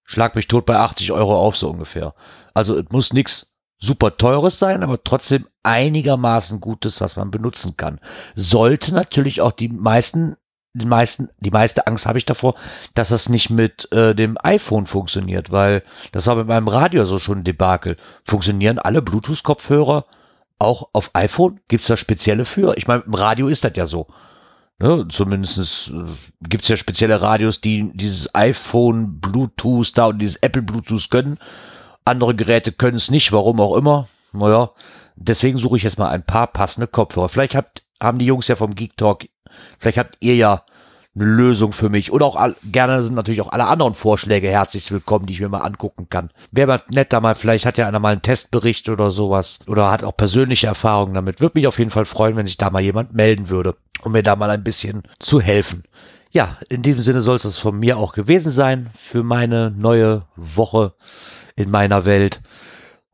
Schlag 0.07 0.35
mich 0.35 0.47
tot 0.47 0.67
bei 0.67 0.77
80 0.77 1.11
Euro 1.11 1.35
auf, 1.35 1.57
so 1.57 1.69
ungefähr. 1.69 2.13
Also 2.53 2.77
es 2.77 2.85
muss 2.91 3.11
nichts 3.11 3.55
super 3.79 4.17
teures 4.17 4.59
sein, 4.59 4.83
aber 4.83 5.03
trotzdem 5.03 5.47
einigermaßen 5.63 6.61
gutes, 6.61 7.01
was 7.01 7.15
man 7.15 7.31
benutzen 7.31 7.75
kann. 7.75 7.99
Sollte 8.35 8.93
natürlich 8.93 9.41
auch 9.41 9.51
die 9.51 9.69
meisten 9.69 10.37
die 10.75 10.85
meisten, 10.85 11.29
die 11.39 11.51
meiste 11.51 11.87
Angst 11.87 12.05
habe 12.05 12.17
ich 12.17 12.25
davor, 12.25 12.55
dass 12.95 13.07
das 13.07 13.29
nicht 13.29 13.49
mit 13.49 13.89
äh, 13.93 14.13
dem 14.13 14.37
iPhone 14.43 14.85
funktioniert, 14.85 15.49
weil 15.49 15.83
das 16.11 16.27
war 16.27 16.35
mit 16.35 16.47
meinem 16.47 16.67
Radio 16.67 17.05
so 17.05 17.17
schon 17.17 17.39
ein 17.39 17.43
Debakel. 17.45 17.95
Funktionieren 18.25 18.77
alle 18.77 19.01
Bluetooth-Kopfhörer 19.01 20.05
auch 20.59 20.89
auf 20.91 21.11
iPhone? 21.13 21.61
Gibt's 21.69 21.87
da 21.87 21.95
spezielle 21.95 22.43
für? 22.43 22.75
Ich 22.77 22.87
meine, 22.87 23.03
im 23.03 23.13
Radio 23.13 23.47
ist 23.47 23.63
das 23.63 23.71
ja 23.75 23.87
so. 23.87 24.07
Ne, 24.77 25.07
zumindest 25.09 25.89
äh, 25.89 26.03
gibt's 26.41 26.67
ja 26.67 26.75
spezielle 26.75 27.21
Radios, 27.21 27.61
die 27.61 27.91
dieses 27.93 28.33
iPhone 28.35 29.21
Bluetooth 29.21 29.97
da 29.97 30.07
und 30.07 30.19
dieses 30.19 30.35
Apple 30.37 30.63
Bluetooth 30.63 31.09
können. 31.09 31.37
Andere 32.03 32.35
Geräte 32.35 32.73
können 32.73 32.97
es 32.97 33.09
nicht, 33.09 33.31
warum 33.31 33.61
auch 33.61 33.77
immer. 33.77 34.09
Naja, 34.33 34.71
deswegen 35.15 35.57
suche 35.57 35.77
ich 35.77 35.83
jetzt 35.83 35.97
mal 35.97 36.09
ein 36.09 36.25
paar 36.25 36.47
passende 36.47 36.87
Kopfhörer. 36.87 37.29
Vielleicht 37.29 37.55
habt, 37.55 37.83
haben 38.01 38.19
die 38.19 38.25
Jungs 38.25 38.49
ja 38.49 38.57
vom 38.57 38.75
Geek 38.75 38.97
Talk, 38.97 39.25
vielleicht 39.79 39.97
habt 39.97 40.17
ihr 40.19 40.35
ja 40.35 40.65
eine 41.15 41.25
Lösung 41.25 41.73
für 41.73 41.89
mich. 41.89 42.11
Oder 42.11 42.25
auch 42.25 42.49
gerne 42.71 43.01
sind 43.03 43.15
natürlich 43.15 43.41
auch 43.41 43.51
alle 43.51 43.65
anderen 43.65 43.93
Vorschläge 43.93 44.49
herzlich 44.49 44.91
willkommen, 44.91 45.25
die 45.25 45.33
ich 45.33 45.41
mir 45.41 45.49
mal 45.49 45.59
angucken 45.59 46.07
kann. 46.09 46.29
Wäre 46.51 46.67
mal 46.67 46.81
nett, 46.91 47.13
da 47.13 47.21
mal, 47.21 47.35
vielleicht 47.35 47.65
hat 47.65 47.77
ja 47.77 47.87
einer 47.87 47.99
mal 47.99 48.11
einen 48.11 48.21
Testbericht 48.21 48.89
oder 48.89 49.11
sowas. 49.11 49.59
Oder 49.67 49.91
hat 49.91 50.03
auch 50.03 50.17
persönliche 50.17 50.67
Erfahrungen 50.67 51.13
damit. 51.13 51.39
Würde 51.39 51.57
mich 51.57 51.67
auf 51.67 51.79
jeden 51.79 51.91
Fall 51.91 52.05
freuen, 52.05 52.35
wenn 52.35 52.45
sich 52.45 52.57
da 52.57 52.69
mal 52.69 52.81
jemand 52.81 53.13
melden 53.13 53.49
würde, 53.49 53.75
um 54.03 54.11
mir 54.11 54.23
da 54.23 54.35
mal 54.35 54.49
ein 54.49 54.63
bisschen 54.63 55.03
zu 55.19 55.39
helfen. 55.39 55.83
Ja, 56.31 56.57
in 56.69 56.81
diesem 56.81 57.01
Sinne 57.01 57.21
soll 57.21 57.37
es 57.37 57.43
das 57.43 57.57
von 57.57 57.79
mir 57.79 57.97
auch 57.97 58.13
gewesen 58.13 58.51
sein 58.51 58.89
für 58.99 59.23
meine 59.23 59.71
neue 59.71 60.23
Woche 60.35 60.93
in 61.55 61.71
meiner 61.71 62.03
Welt. 62.03 62.41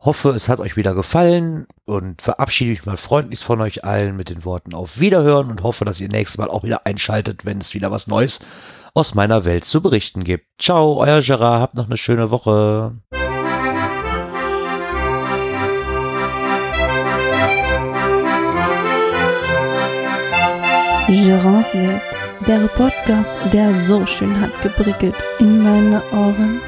Hoffe, 0.03 0.29
es 0.29 0.49
hat 0.49 0.59
euch 0.59 0.77
wieder 0.77 0.95
gefallen 0.95 1.67
und 1.85 2.23
verabschiede 2.23 2.71
mich 2.71 2.87
mal 2.87 2.97
freundlichst 2.97 3.43
von 3.43 3.61
euch 3.61 3.83
allen 3.83 4.15
mit 4.15 4.29
den 4.31 4.43
Worten 4.45 4.73
auf 4.73 4.99
Wiederhören 4.99 5.51
und 5.51 5.61
hoffe, 5.61 5.85
dass 5.85 6.01
ihr 6.01 6.09
nächstes 6.09 6.39
Mal 6.39 6.49
auch 6.49 6.63
wieder 6.63 6.87
einschaltet, 6.87 7.45
wenn 7.45 7.61
es 7.61 7.75
wieder 7.75 7.91
was 7.91 8.07
Neues 8.07 8.39
aus 8.95 9.13
meiner 9.13 9.45
Welt 9.45 9.63
zu 9.63 9.79
berichten 9.79 10.23
gibt. 10.23 10.47
Ciao, 10.59 10.97
euer 10.97 11.21
Gerard, 11.21 11.61
habt 11.61 11.75
noch 11.75 11.85
eine 11.85 11.97
schöne 11.97 12.31
Woche. 12.31 12.95
Gerards 21.09 21.75
Welt, 21.75 22.01
der 22.47 22.67
Podcast, 22.75 23.31
der 23.53 23.75
so 23.85 24.07
schön 24.07 24.41
hat 24.41 24.63
geprickelt 24.63 25.15
in 25.37 25.61
meine 25.61 26.01
Ohren. 26.11 26.59